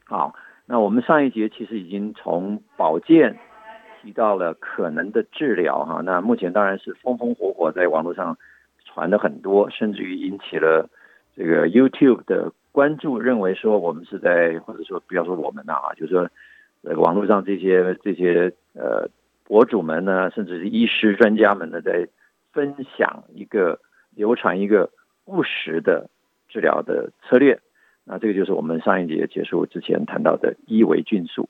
[0.05, 0.35] 好，
[0.65, 3.37] 那我们上一节其实已经从保健
[4.01, 8.37] 提到了可能的治疗哈，那目前当然是风风火火在网络上
[8.85, 10.89] 传的很多，甚至于引起了
[11.35, 16.29] 这个 YouTube 的关注，认为说我们是在或者说不要说我们啊，就是说
[16.83, 19.09] 呃网络上这些这些呃。
[19.47, 22.07] 博主们呢，甚至是医师专家们呢，在
[22.51, 23.79] 分享一个
[24.15, 24.89] 流传一个
[25.25, 26.09] 务实的
[26.49, 27.59] 治疗的策略。
[28.05, 31.49] 那这个就是我们上一节结束之前谈到的伊维菌素。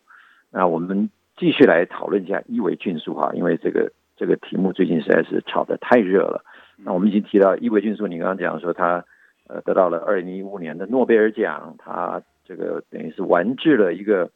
[0.52, 6.44] 那我们继续来讨论一下伊维菌素哈，因为这个这个题目最近实在是炒得太热了。
[6.78, 9.06] 那我们已经提到伊维菌素，你刚刚讲说它
[9.48, 14.32] 呃得到了二零一五年的诺贝尔奖，它这个等于是完治了一个。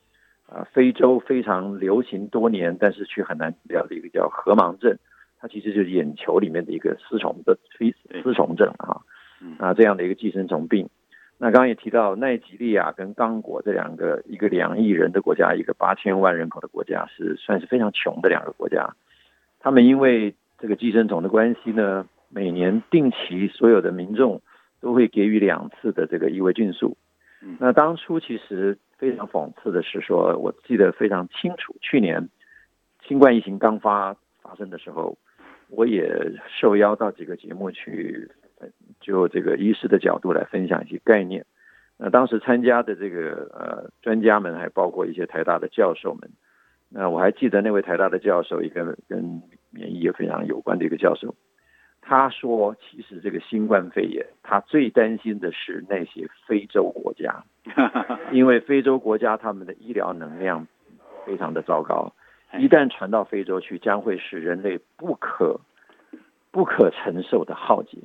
[0.51, 4.97] 啊，非洲非常流行多年，但是却很难治疗的一个叫河盲症，
[5.39, 7.93] 它其实就是眼球里面的一个丝虫的飞
[8.24, 9.01] 丝虫症啊，
[9.59, 10.89] 啊这样的一个寄生虫病。
[11.40, 18.94] 那刚刚也提到奈及利亚跟刚果这两个，一个两亿人的国家，一个八千万人口的国家，是算是非常穷的两个国家。
[19.60, 24.42] 他们因为这个寄生虫的关系呢，每年定期所有的民众
[24.82, 26.96] 都会给予两次的这个伊维菌素。
[27.58, 28.78] 那当初其实。
[29.00, 32.28] 非常讽刺的是，说我记得非常清楚，去年
[33.08, 35.18] 新冠疫情刚发发生的时候，
[35.70, 38.30] 我也受邀到几个节目去，
[39.00, 41.45] 就这个医师的角度来分享一些概念。
[41.97, 46.30] 那当时参加的这个呃专家们，还包括一些台大的教授们。
[46.89, 51.36] 那我还记得那位台大的教授，一个跟免疫也非常有关的一个教授。
[52.02, 57.43] 他说：“其实这个新冠肺炎，他最担心的是那些非洲国家，
[58.32, 60.66] 因为非洲国家他们的医疗能量
[61.26, 62.14] 非常的糟糕，
[62.58, 65.60] 一旦传到非洲去，将会是人类不可
[66.50, 67.97] 不可承受的浩劫。”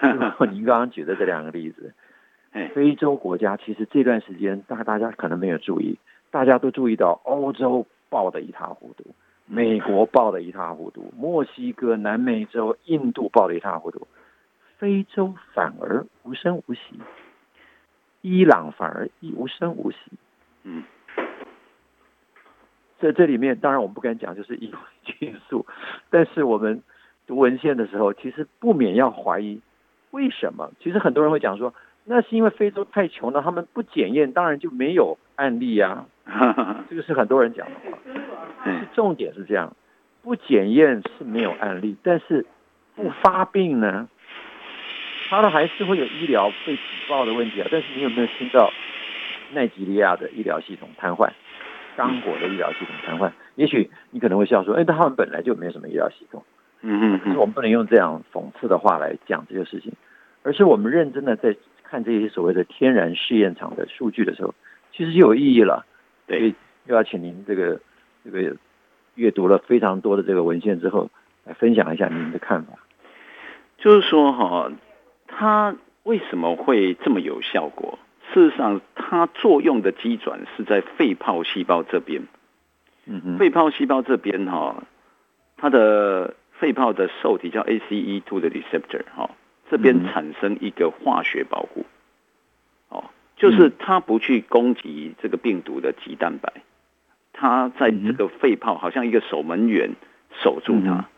[0.52, 1.94] 您刚刚举的这两个例子，
[2.74, 5.98] 非洲国家其实这段时间，大大家可能没有注意，
[6.30, 9.04] 大家都注意到欧洲爆的一塌糊涂。
[9.48, 14.08] 美国爆的一塌糊涂，墨西哥、南美洲、印度爆的一塌糊涂，
[14.76, 16.80] 非洲反而无声无息，
[18.22, 19.98] 伊朗反而一无声无息。
[20.64, 20.82] 嗯，
[22.98, 24.72] 在这里面，当然我们不敢讲就是 因
[25.04, 25.64] 菌素，
[26.10, 26.82] 但是我们
[27.28, 29.60] 读文献的时候，其实不免要怀疑
[30.10, 30.70] 为什么。
[30.82, 36.06] 其实很多人会讲说，那是因为非洲太穷了，他们不检验，当然就没有案例啊。
[36.88, 37.98] 这个是很多人讲的话。
[38.94, 39.76] 重点是这样，
[40.22, 42.44] 不检验是没有案例，但是
[42.94, 44.08] 不发病呢，
[45.28, 47.68] 他们还是会有医疗被举报的问题啊。
[47.70, 48.72] 但是你有没有听到
[49.52, 51.30] 奈及利亚的医疗系统瘫痪，
[51.96, 53.30] 刚果的医疗系统瘫痪？
[53.54, 56.42] 也许你可能会笑说，哎，他们本来就没有什么医疗系统。
[56.88, 59.92] 嗯嗯，是我们不能用这样讽刺的话来讲这些事情，
[60.42, 64.54] 而是我们认真的在看这些所谓的天然试验场的数据的时候，
[64.92, 65.84] 其实就有意义了。
[66.26, 66.54] 对，
[66.86, 67.80] 又要请您这个
[68.24, 68.56] 这个。
[69.16, 71.08] 阅读了非常多的这个文献之后，
[71.44, 72.74] 来分享一下您的看法。
[73.78, 74.70] 就是说哈，
[75.26, 77.98] 它为什么会这么有效果？
[78.34, 82.24] 事实上，它作用的机转是在肺泡细胞这边。
[83.06, 84.84] 嗯哼，肺泡细胞这边哈，
[85.56, 89.30] 它的肺泡的受体叫 ACE2 的 receptor 哈，
[89.70, 91.84] 这边产生一个化学保护。
[92.88, 93.04] 哦，
[93.36, 96.52] 就是它不去攻击这个病毒的肌蛋白，
[97.32, 99.90] 它在这个肺泡好像一个守门员
[100.42, 101.08] 守住它。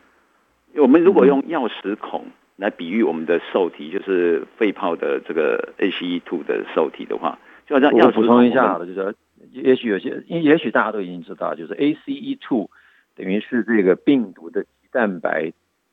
[0.74, 2.26] 我们如果用钥匙孔
[2.56, 9.14] 来比喻我们的受体，就是肺泡的这个 ACE2 的受体的话，就好像我补充一下好了，就是
[9.50, 12.68] 也许有些，也许大家都已经知道，就是 ACE2
[13.14, 15.52] 等于是这个病毒的肌蛋白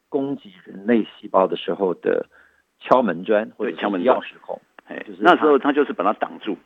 [0.09, 2.27] 攻击人类细胞的时候的
[2.79, 4.61] 敲门砖或者敲门钥匙孔。
[4.85, 6.57] 哎，就是那时候它就是把它挡住。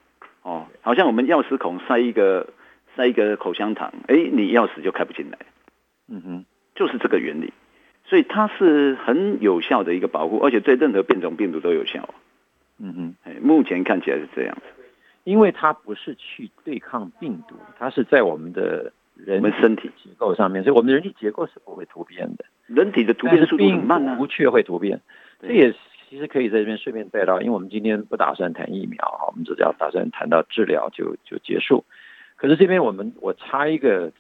[0.42, 2.48] 哦，好像我们钥匙孔塞一个
[2.96, 5.38] 塞一个口香糖，哎，你钥匙就开不进来。
[6.08, 7.54] 嗯哼，就是这个原理。
[8.06, 12.10] 所以它是很有效的一个保护，而且对任何变种病毒都有效。
[12.80, 14.62] 嗯哼，哎，目前看起来是这样子。
[15.26, 18.92] 因为它不是去对抗病毒，它是在我们的
[19.26, 22.46] 人们身体结构上面，所以我们的人体结构是不会突变的。
[22.68, 25.02] 人体的突变速度很慢啊，不却会突变。
[25.42, 25.74] 这也
[26.10, 31.86] 其实可以在这边顺便带到，因为我们今天不打算谈疫苗哈，我们只要打算谈到治疗就就结束。
[32.36, 34.12] 可是这边我们我插一个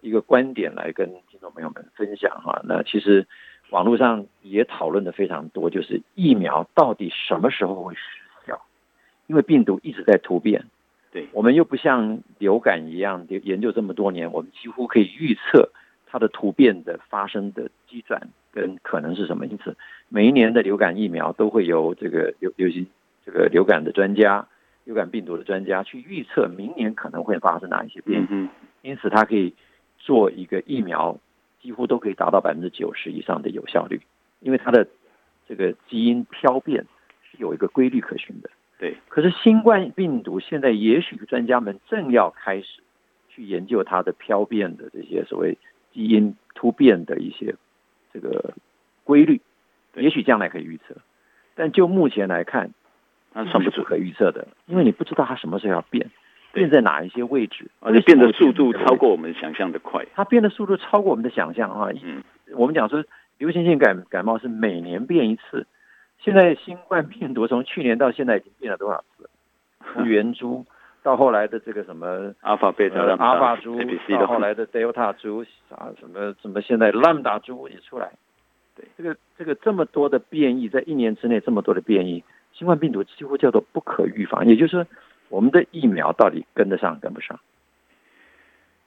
[0.00, 3.26] 一个观点来跟听众朋友们分享哈，那其实
[3.70, 8.00] 网络上也讨论的非常多，就是疫苗到底什么时候会失
[8.46, 8.60] 效？
[9.26, 10.66] 因为病毒一直在突变，
[11.12, 15.70] 对我们又不像流感一样研究这么多年，我们几乎可以预测
[16.06, 18.28] 它的突变的发生的机转。
[18.54, 19.46] 跟可能是什么？
[19.46, 19.74] 因此，
[20.10, 22.86] 每一年的流感疫苗都会由这个流流行
[23.24, 24.46] 这个流感的专家、
[24.84, 28.48] 流感病毒的专家去预测明年可能会发生哪一些变异。
[28.86, 29.54] 因此，它可以
[29.96, 31.18] 做一个疫苗，
[31.62, 34.02] 几乎都可以达到百分之九十以上的有效率，
[34.40, 34.86] 因为它的
[35.48, 36.84] 这个基因漂变
[37.30, 38.50] 是有一个规律可循的。
[38.82, 38.96] 对。
[39.08, 42.82] 可是新冠病毒现在，也许专家们正要开始
[43.28, 45.56] 去研究它的漂变的这些所谓
[45.94, 47.54] 基因突变的一些。
[48.14, 48.52] 这个
[49.04, 49.40] 规律，
[49.94, 50.94] 也许将来可以预测，
[51.54, 52.70] 但就目前来看，
[53.32, 56.10] 那算不出可预测的，因为你不知道它什么时候要变，
[56.52, 60.04] 变在哪一些位置，而且变的速度超过我们想象的快。
[60.12, 61.88] 它变的速度超过我们的想象啊！
[62.02, 62.22] 嗯，
[62.54, 63.02] 我们讲说
[63.38, 65.66] 流行性感感冒是每年变一次，
[66.22, 69.28] 现在新冠病毒从去年到现在已经变了多少次？
[69.92, 70.64] 从圆珠
[71.02, 73.76] 到后来的这个什么阿尔法贝塔、阿法猪，
[74.08, 78.12] 到后来的 Delta 猪啊，什么什么现在 Lambda 猪也出来，
[78.76, 84.46] 对这个这个这么多的变异，在一年之内这么多的变异，新冠病毒几乎叫做不可预防。
[84.46, 84.86] 也就是说，
[85.28, 87.40] 我们的疫苗到底跟得上跟不上？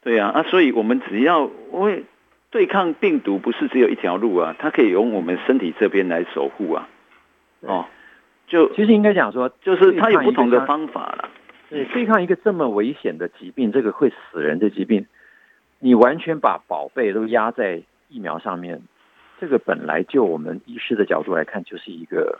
[0.02, 2.06] 对呀，啊，所以我们只要因为
[2.50, 6.88] 对抗病毒不是只有一条路啊，它可以用我们身体这边来守护啊。
[7.62, 7.86] 哦，
[8.48, 11.30] 就其实应该讲说，就是它有不同的方法了。
[11.70, 15.08] 对，对抗一个这么危险的疾病，这个会死人的疾病，
[15.80, 18.82] 你完全把宝贝都压在疫苗上面，
[19.40, 22.40] 这个本来就我们医师的角度来看，就是一个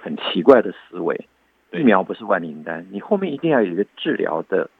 [0.00, 1.26] 很奇怪的思维。
[1.72, 4.70] 疫苗不是万灵丹，你后面一定要有一个治疗的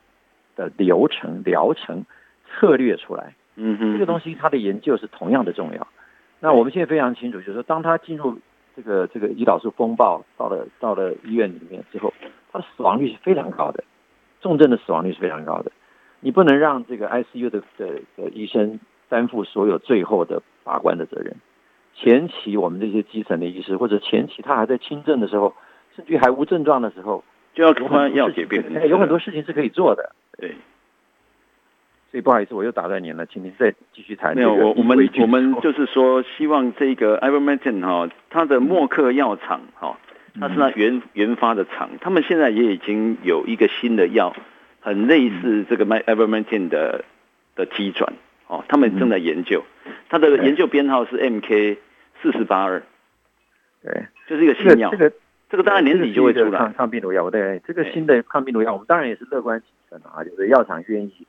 [0.54, 2.06] 的流程、疗程
[2.48, 3.34] 策略出来。
[3.56, 5.86] 嗯哼，这个东西它的研究是同样的重要。
[6.38, 8.38] 那我们现在非常清楚，就是说，当它进入
[8.76, 12.12] 这个这个胰岛素风暴到了到了医院里面之后。
[12.52, 13.84] 它的死亡率是非常高的，
[14.40, 15.72] 重症的死亡率是非常高的。
[16.20, 21.36] 你不能让这个 ICU 的的的医生担负所有最后的把关的责任。
[21.94, 25.54] 前期我们这些基层的医师，或者前期他还在轻症的时候，
[25.96, 28.88] 甚至还无症状的时候，就要换药给病人。
[28.88, 30.14] 有很多事情是可以做的。
[30.38, 30.54] 对。
[32.10, 34.34] 所以不好意思，我又打断您了，请您再继续谈。
[34.34, 39.98] 没有，我我们我们就是说，希望这个 Ivermectin 哈，它的默克药厂哈。
[40.38, 44.36] 它是那原原发的厂，他们现在也已经有一个新的药，
[44.80, 47.06] 很类似这个 Ivermectin 的
[47.54, 48.12] 的基转
[48.46, 49.64] 哦，他们正在研究，
[50.10, 51.78] 它的研究编号是 MK
[52.20, 52.82] 四四八二，
[53.82, 55.12] 对，就是一个新药，这个
[55.48, 56.58] 这个大概年底就会出来。
[56.58, 61.26] 抗抗病毒药，对，这个新的抗病毒药，我们当然也是乐观其成啊，就是药厂愿意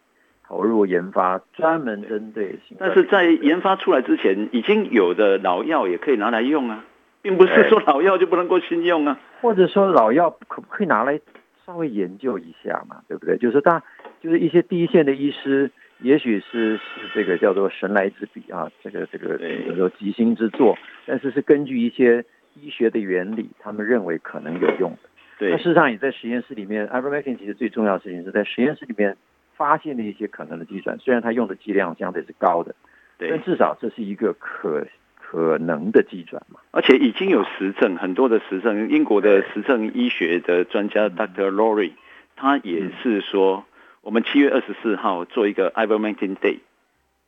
[0.48, 2.58] 投入研发，专门针对。
[2.80, 6.86] 但是在研发出来之前，已经有的老药也可以拿来用啊。
[7.20, 11.20] 并不是说老药就不能够新用啊，或者说老药可不可以拿来
[11.66, 13.38] 稍微研究一下嘛，对不对？
[13.38, 13.84] 就是大，
[14.22, 15.70] 就是一些第一线的医师，
[16.00, 16.84] 也许是是
[17.14, 19.38] 这个叫做神来之笔啊，这个这个
[19.68, 22.24] 有时候即兴之作，但是是根据一些
[22.54, 25.10] 医学的原理，他们认为可能有用的。
[25.38, 29.18] 对，那事实上也在实验室里面 i v e r m e c t i n 其实最重要的事情是在实验室里面
[29.58, 32.76] 发现了一些可能的计算，虽然它用的剂量相对是高的，
[33.18, 34.88] 对，但至少这是一个可。
[35.30, 36.62] 可能的机转嘛。
[36.72, 41.52] 而且已经有实证，很多的实证，英国的实证医学的专家 Dr.
[41.52, 41.92] Laurie，
[42.38, 43.66] 他也是说，
[44.00, 46.60] 我们七月二十四号做一个 Ivermectin Day，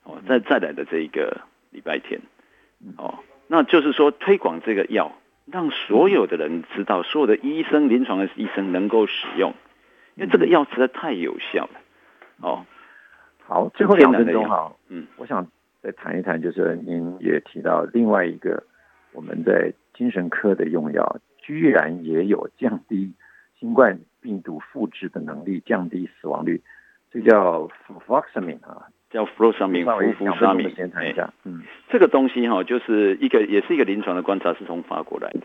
[0.05, 2.21] 哦，再再来的这一个礼拜天，
[2.95, 5.11] 哦，那就是说推广这个药，
[5.45, 9.53] 让所有的人知道，所有的医生、临床的医生能够使用，
[10.15, 11.81] 因为这个药实在太有效了。
[12.41, 12.65] 哦，
[13.45, 15.45] 好，最后两分钟哈，嗯，我想
[15.81, 18.63] 再谈一谈，就是您也提到另外一个
[19.11, 23.13] 我们在精神科的用药，居然也有降低
[23.59, 26.61] 新冠病毒复制的能力，降低死亡率，
[27.11, 27.69] 这叫
[28.07, 30.73] fluoxamine 啊，叫 fluoxamine，氟伏沙明。
[30.75, 35.41] 先谈一下，嗯，这个东西哈，就是一个也是一个临床的观察，是从法国来的，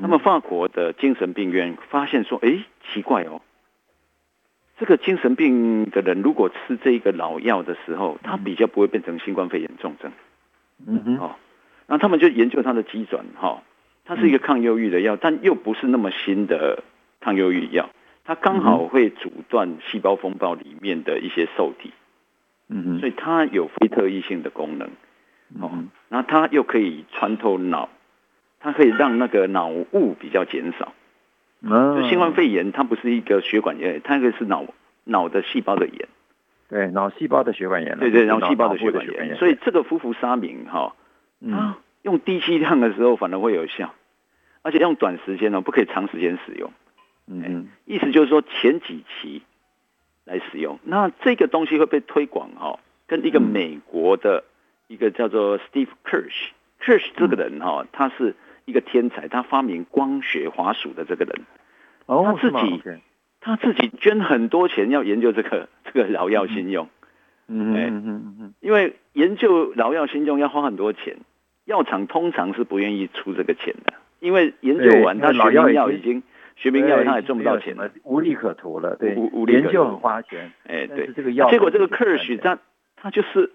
[0.00, 3.40] 那么法国的精神病院发现说，哎，奇怪哦。
[4.84, 10.12] 这个精神病的人如果吃这个老药的时候，他比较不会变成新冠肺炎重症。
[10.86, 11.36] 嗯哼，哦，
[11.86, 13.62] 那他们就研究它的机转，哈，
[14.04, 16.82] 它是一个抗忧郁的药，但又不是那么新的
[17.20, 17.88] 抗忧郁药，
[18.24, 21.90] 它刚好会阻断细胞风暴里面的一些受体。
[22.68, 24.90] 嗯哼，所以它有非特异性的功能。
[25.62, 25.70] 哦，
[26.10, 27.88] 然后它又可以穿透脑，
[28.60, 30.92] 它可以让那个脑雾比较减少。
[31.66, 34.66] 就新冠肺炎，它不是一个血管炎，它那个是脑
[35.04, 36.08] 脑的细胞的炎。
[36.68, 37.98] 对，脑细胞的血管炎。
[37.98, 39.36] 对对，脑细胞的血管炎。
[39.36, 40.94] 所以这个夫福沙明哈，
[41.40, 43.94] 它用低剂量的时候反而会有效，
[44.62, 46.70] 而且用短时间呢，不可以长时间使用。
[47.26, 49.42] 嗯，意思就是说前几期
[50.24, 50.78] 来使用。
[50.84, 54.44] 那这个东西会被推广哈，跟一个美国的
[54.88, 58.34] 一个叫做 Steve Kirsch，Kirsch 这个人哈，他是。
[58.64, 61.42] 一个天才，他发明光学滑鼠的这个人，
[62.06, 62.82] 他自己
[63.40, 66.88] 他自己捐很多钱要研究这个 这个老药新用，
[67.46, 71.18] 嗯嗯嗯嗯，因为研究老药新用要花很多钱，
[71.64, 76.22] 药厂通常是不愿意出这个钱的，因为研究完他学名药已经
[76.56, 82.58] 学名药他也赚不到钱了，无利可图了，对，无无研究很花钱，哎对，这个药结果这个克尔许他
[82.96, 83.52] 他就是。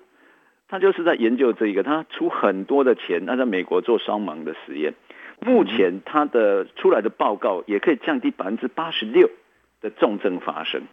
[0.69, 4.93] 他就是在研究这一个，他出很多的钱，他在美国做双盲的实验，
[5.41, 9.29] 目前他的出来的报告也可以降低百分之八十六
[9.81, 10.83] 的重症发生，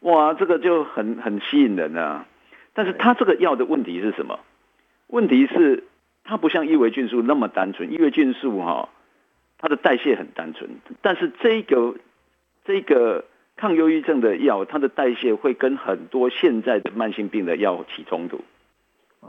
[0.00, 2.26] 哇，这个就很很吸引人啊！
[2.74, 4.38] 但是他这个药的问题是什么？
[5.06, 5.84] 问题是
[6.24, 8.88] 它不像伊维菌素那么单纯，伊维菌素哈，
[9.56, 10.68] 它的代谢很单纯，
[11.00, 11.94] 但是这个
[12.64, 13.24] 这个
[13.56, 18.42] 抗忧郁症的药，它的代谢会跟很多现在的慢性病的药起冲突。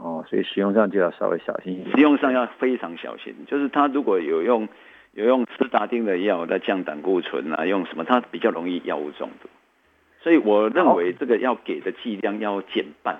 [0.00, 1.96] 哦，所以使用上就要稍微小心一点。
[1.96, 4.68] 使用上要非常小心，就是他如果有用
[5.12, 9.48] 有用斯达丁的药来降胆固醇啊，用什么，他比较容易药物中毒。
[10.20, 13.18] 所以我认为这个要给的剂量要减半。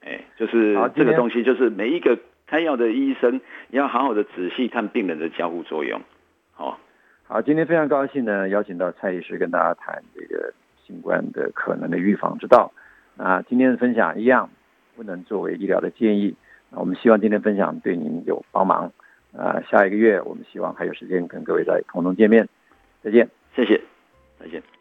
[0.00, 6.00] 哎，就是这个东西，就是每一个开药的医生要好好的仔细看病人的交互作用。
[6.52, 6.78] 好，
[7.26, 10.54] 好，今天非常高兴呢，邀请到蔡医师跟大家谈这个
[10.86, 12.72] 新冠的可能的预防之道。
[13.18, 14.48] 啊，今天的分享一样。
[14.96, 16.34] 不能作为医疗的建议。
[16.70, 18.92] 那我们希望今天分享对您有帮忙。
[19.36, 22.48] 啊，下一个月我们希望还有时间跟各位在空中见面。
[23.02, 23.80] 再见，谢谢，
[24.38, 24.79] 再见。